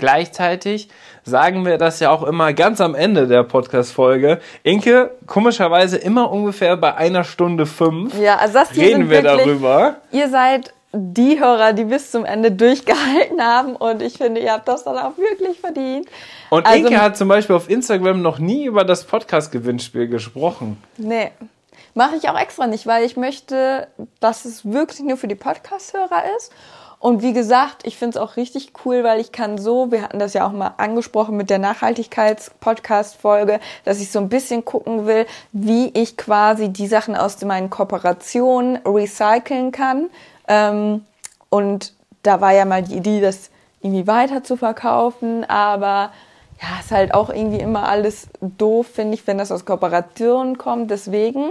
[0.02, 0.88] Gleichzeitig
[1.22, 4.40] sagen wir das ja auch immer ganz am Ende der Podcast-Folge.
[4.64, 9.98] Inke, komischerweise immer ungefähr bei einer Stunde fünf ja, also das reden wir wirklich, darüber.
[10.10, 13.76] Ihr seid die Hörer, die bis zum Ende durchgehalten haben.
[13.76, 16.08] Und ich finde, ihr habt das dann auch wirklich verdient.
[16.50, 20.82] Und also, Inke hat zum Beispiel auf Instagram noch nie über das Podcast-Gewinnspiel gesprochen.
[20.96, 21.30] Nee.
[21.94, 23.86] Mache ich auch extra nicht, weil ich möchte,
[24.18, 26.50] dass es wirklich nur für die Podcast-Hörer ist.
[27.02, 30.20] Und wie gesagt, ich finde es auch richtig cool, weil ich kann so, wir hatten
[30.20, 35.26] das ja auch mal angesprochen mit der Nachhaltigkeits-Podcast-Folge, dass ich so ein bisschen gucken will,
[35.50, 40.10] wie ich quasi die Sachen aus meinen Kooperationen recyceln kann
[40.46, 41.04] ähm,
[41.50, 41.92] und
[42.22, 43.50] da war ja mal die Idee, das
[43.80, 46.12] irgendwie weiter zu verkaufen, aber
[46.60, 50.92] ja, ist halt auch irgendwie immer alles doof, finde ich, wenn das aus Kooperationen kommt.
[50.92, 51.50] Deswegen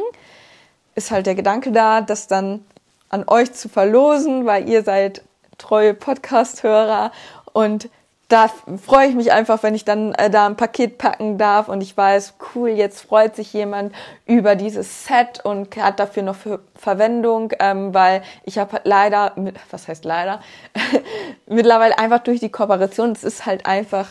[0.95, 2.63] ist halt der Gedanke da, das dann
[3.09, 5.23] an euch zu verlosen, weil ihr seid
[5.57, 7.11] treue Podcast-Hörer.
[7.53, 7.89] Und
[8.31, 8.49] da
[8.85, 11.67] freue ich mich einfach, wenn ich dann äh, da ein Paket packen darf.
[11.67, 13.93] Und ich weiß, cool, jetzt freut sich jemand
[14.25, 16.37] über dieses Set und hat dafür noch
[16.75, 19.35] Verwendung, ähm, weil ich habe halt leider,
[19.69, 20.39] was heißt leider,
[21.45, 24.07] mittlerweile einfach durch die Kooperation, es ist halt einfach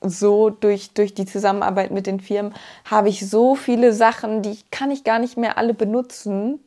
[0.00, 2.54] so durch, durch die Zusammenarbeit mit den Firmen,
[2.84, 6.60] habe ich so viele Sachen, die kann ich gar nicht mehr alle benutzen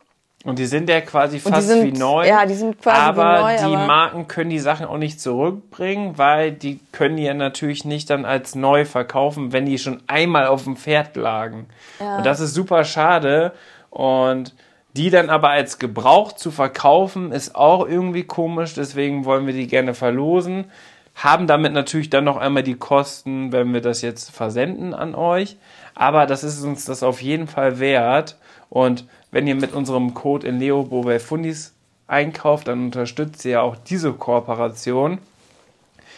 [0.46, 2.26] und die sind ja quasi fast sind, wie neu.
[2.26, 3.58] Ja, die sind quasi aber wie neu.
[3.58, 7.34] Die aber die Marken können die Sachen auch nicht zurückbringen, weil die können die ja
[7.34, 11.68] natürlich nicht dann als neu verkaufen, wenn die schon einmal auf dem Pferd lagen.
[12.00, 12.18] Ja.
[12.18, 13.52] Und das ist super schade.
[13.90, 14.56] Und
[14.94, 18.74] die dann aber als Gebrauch zu verkaufen, ist auch irgendwie komisch.
[18.74, 20.72] Deswegen wollen wir die gerne verlosen.
[21.16, 25.58] Haben damit natürlich dann noch einmal die Kosten, wenn wir das jetzt versenden an euch.
[25.96, 28.38] Aber das ist uns das auf jeden Fall wert.
[28.70, 31.74] Und wenn ihr mit unserem Code in Leobo bei Fundis
[32.08, 35.20] einkauft, dann unterstützt ihr ja auch diese Kooperation.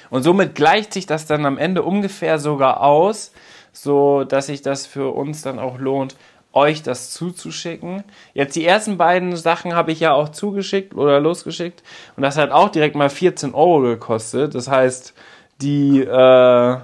[0.10, 3.32] Und somit gleicht sich das dann am Ende ungefähr sogar aus,
[3.72, 6.16] so dass sich das für uns dann auch lohnt,
[6.54, 8.04] euch das zuzuschicken.
[8.34, 11.82] Jetzt die ersten beiden Sachen habe ich ja auch zugeschickt oder losgeschickt
[12.18, 14.54] und das hat auch direkt mal 14 Euro gekostet.
[14.56, 15.14] Das heißt,
[15.62, 16.78] die äh,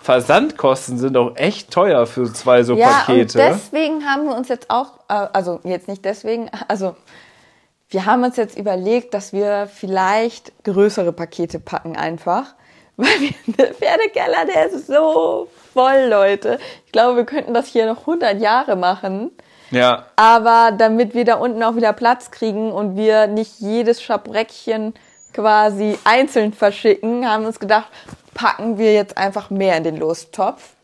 [0.00, 3.38] Versandkosten sind auch echt teuer für zwei so ja, Pakete.
[3.38, 6.96] Und deswegen haben wir uns jetzt auch, äh, also jetzt nicht deswegen, also
[7.90, 12.54] wir haben uns jetzt überlegt, dass wir vielleicht größere Pakete packen einfach.
[12.96, 16.58] Weil wir, der Pferdekeller, der ist so voll, Leute.
[16.86, 19.30] Ich glaube, wir könnten das hier noch 100 Jahre machen.
[19.70, 20.06] Ja.
[20.16, 24.94] Aber damit wir da unten auch wieder Platz kriegen und wir nicht jedes Schabreckchen
[25.32, 27.88] quasi einzeln verschicken, haben wir uns gedacht,
[28.34, 30.74] packen wir jetzt einfach mehr in den Lostopf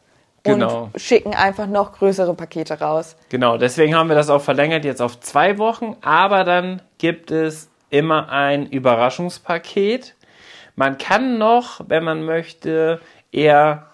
[0.45, 0.91] Genau.
[0.93, 3.17] und schicken einfach noch größere Pakete raus.
[3.29, 7.69] Genau, deswegen haben wir das auch verlängert jetzt auf zwei Wochen, aber dann gibt es
[7.91, 10.15] immer ein Überraschungspaket.
[10.77, 13.01] Man kann noch, wenn man möchte,
[13.33, 13.87] eher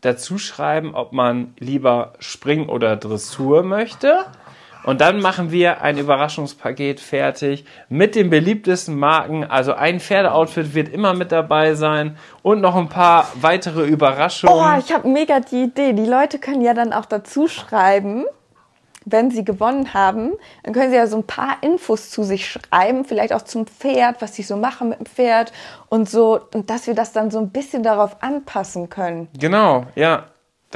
[0.00, 4.18] dazu schreiben, ob man lieber Spring oder Dressur möchte.
[4.86, 9.44] Und dann machen wir ein Überraschungspaket fertig mit den beliebtesten Marken.
[9.44, 14.56] Also ein Pferdeoutfit wird immer mit dabei sein und noch ein paar weitere Überraschungen.
[14.56, 15.92] Oh, ich habe mega die Idee.
[15.92, 18.26] Die Leute können ja dann auch dazu schreiben,
[19.04, 20.32] wenn sie gewonnen haben,
[20.62, 24.22] dann können sie ja so ein paar Infos zu sich schreiben, vielleicht auch zum Pferd,
[24.22, 25.52] was sie so machen mit dem Pferd
[25.88, 29.28] und so, und dass wir das dann so ein bisschen darauf anpassen können.
[29.36, 30.26] Genau, ja.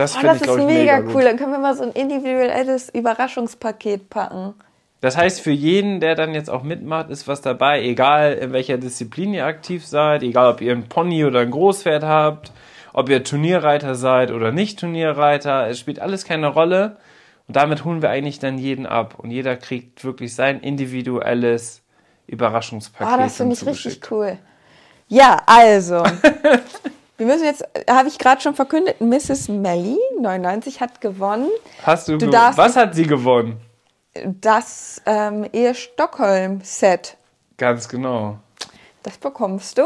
[0.01, 1.25] Das, Oh, das ich, ist ich, mega, mega cool.
[1.25, 4.55] Dann können wir mal so ein individuelles Überraschungspaket packen.
[5.03, 8.79] Das heißt, für jeden, der dann jetzt auch mitmacht, ist was dabei, egal in welcher
[8.79, 12.51] Disziplin ihr aktiv seid, egal ob ihr ein Pony oder ein Großpferd habt,
[12.95, 16.97] ob ihr Turnierreiter seid oder nicht Turnierreiter, es spielt alles keine Rolle.
[17.47, 19.17] Und damit holen wir eigentlich dann jeden ab.
[19.19, 21.83] Und jeder kriegt wirklich sein individuelles
[22.27, 23.15] Überraschungspaket.
[23.15, 24.39] Oh, das finde ich richtig cool.
[25.09, 26.05] Ja, also.
[27.21, 29.49] wir müssen jetzt, habe ich gerade schon verkündet, Mrs.
[29.51, 31.49] Melly, 99, hat gewonnen.
[31.85, 33.61] Hast du, Du ge- darfst- was hat sie gewonnen?
[34.25, 37.17] Das ähm, Ehe Stockholm-Set.
[37.59, 38.39] Ganz genau.
[39.03, 39.83] Das bekommst du.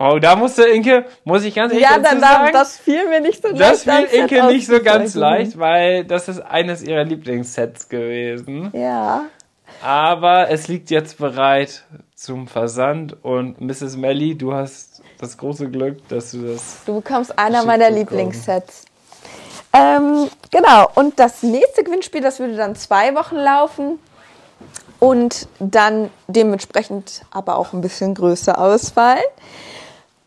[0.00, 3.42] Oh, da musste Inke, muss ich ganz ehrlich Ja, dazu sagen, das fiel mir nicht
[3.42, 3.60] so leicht.
[3.60, 8.70] das fiel Set Inke nicht so ganz leicht, weil das ist eines ihrer Lieblingssets gewesen.
[8.74, 9.24] Ja.
[9.82, 11.84] Aber es liegt jetzt bereit
[12.18, 13.96] zum Versand und Mrs.
[13.96, 16.78] Melly, du hast das große Glück, dass du das.
[16.84, 17.90] Du bekommst einer meiner.
[17.90, 18.86] Lieblingssets.
[19.72, 24.00] Ähm, genau, und das nächste Gewinnspiel, das würde dann zwei Wochen laufen
[24.98, 29.22] und dann dementsprechend aber auch ein bisschen größer ausfallen.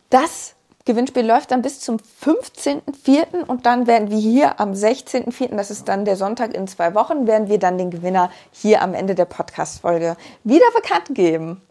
[0.09, 0.53] Das
[0.85, 3.43] Gewinnspiel läuft dann bis zum 15.04.
[3.45, 7.27] und dann werden wir hier am 16.04., das ist dann der Sonntag in zwei Wochen,
[7.27, 10.15] werden wir dann den Gewinner hier am Ende der Podcast-Folge
[10.45, 11.61] wieder bekannt geben.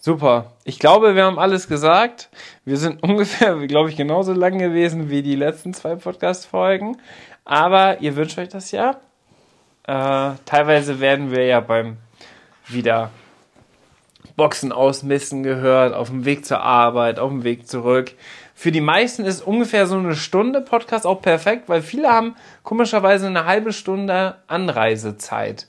[0.00, 0.52] Super.
[0.62, 2.28] Ich glaube, wir haben alles gesagt.
[2.64, 6.98] Wir sind ungefähr, glaube ich, genauso lang gewesen wie die letzten zwei Podcast-Folgen.
[7.44, 9.00] Aber ihr wünscht euch das ja.
[9.86, 11.96] Äh, teilweise werden wir ja beim
[12.68, 13.10] wieder
[14.36, 18.12] Boxen ausmisten gehört, auf dem Weg zur Arbeit, auf dem Weg zurück.
[18.54, 23.26] Für die meisten ist ungefähr so eine Stunde Podcast auch perfekt, weil viele haben komischerweise
[23.26, 25.66] eine halbe Stunde Anreisezeit.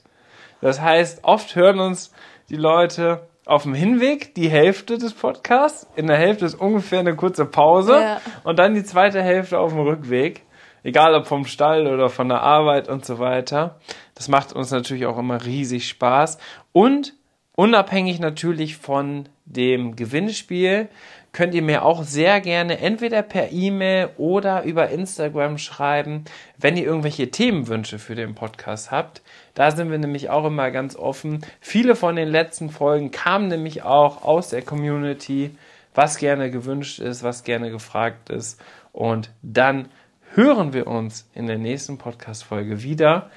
[0.60, 2.12] Das heißt, oft hören uns
[2.48, 7.16] die Leute auf dem Hinweg die Hälfte des Podcasts, in der Hälfte ist ungefähr eine
[7.16, 8.20] kurze Pause Ja.
[8.44, 10.42] und dann die zweite Hälfte auf dem Rückweg.
[10.82, 13.78] Egal ob vom Stall oder von der Arbeit und so weiter.
[14.14, 16.38] Das macht uns natürlich auch immer riesig Spaß.
[16.72, 17.14] Und
[17.56, 20.88] unabhängig natürlich von dem Gewinnspiel
[21.32, 26.24] könnt ihr mir auch sehr gerne entweder per E-Mail oder über Instagram schreiben,
[26.56, 29.22] wenn ihr irgendwelche Themenwünsche für den Podcast habt.
[29.54, 31.44] Da sind wir nämlich auch immer ganz offen.
[31.60, 35.56] Viele von den letzten Folgen kamen nämlich auch aus der Community,
[35.94, 38.60] was gerne gewünscht ist, was gerne gefragt ist.
[38.92, 39.88] Und dann
[40.34, 43.30] hören wir uns in der nächsten Podcast-Folge wieder.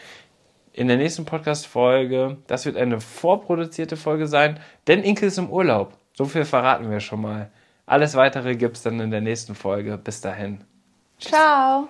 [0.71, 5.93] In der nächsten Podcast-Folge, das wird eine vorproduzierte Folge sein, denn Inke ist im Urlaub.
[6.13, 7.51] So viel verraten wir schon mal.
[7.85, 9.97] Alles weitere gibt es dann in der nächsten Folge.
[9.97, 10.61] Bis dahin.
[11.19, 11.89] Ciao.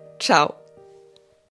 [0.21, 0.60] ciao.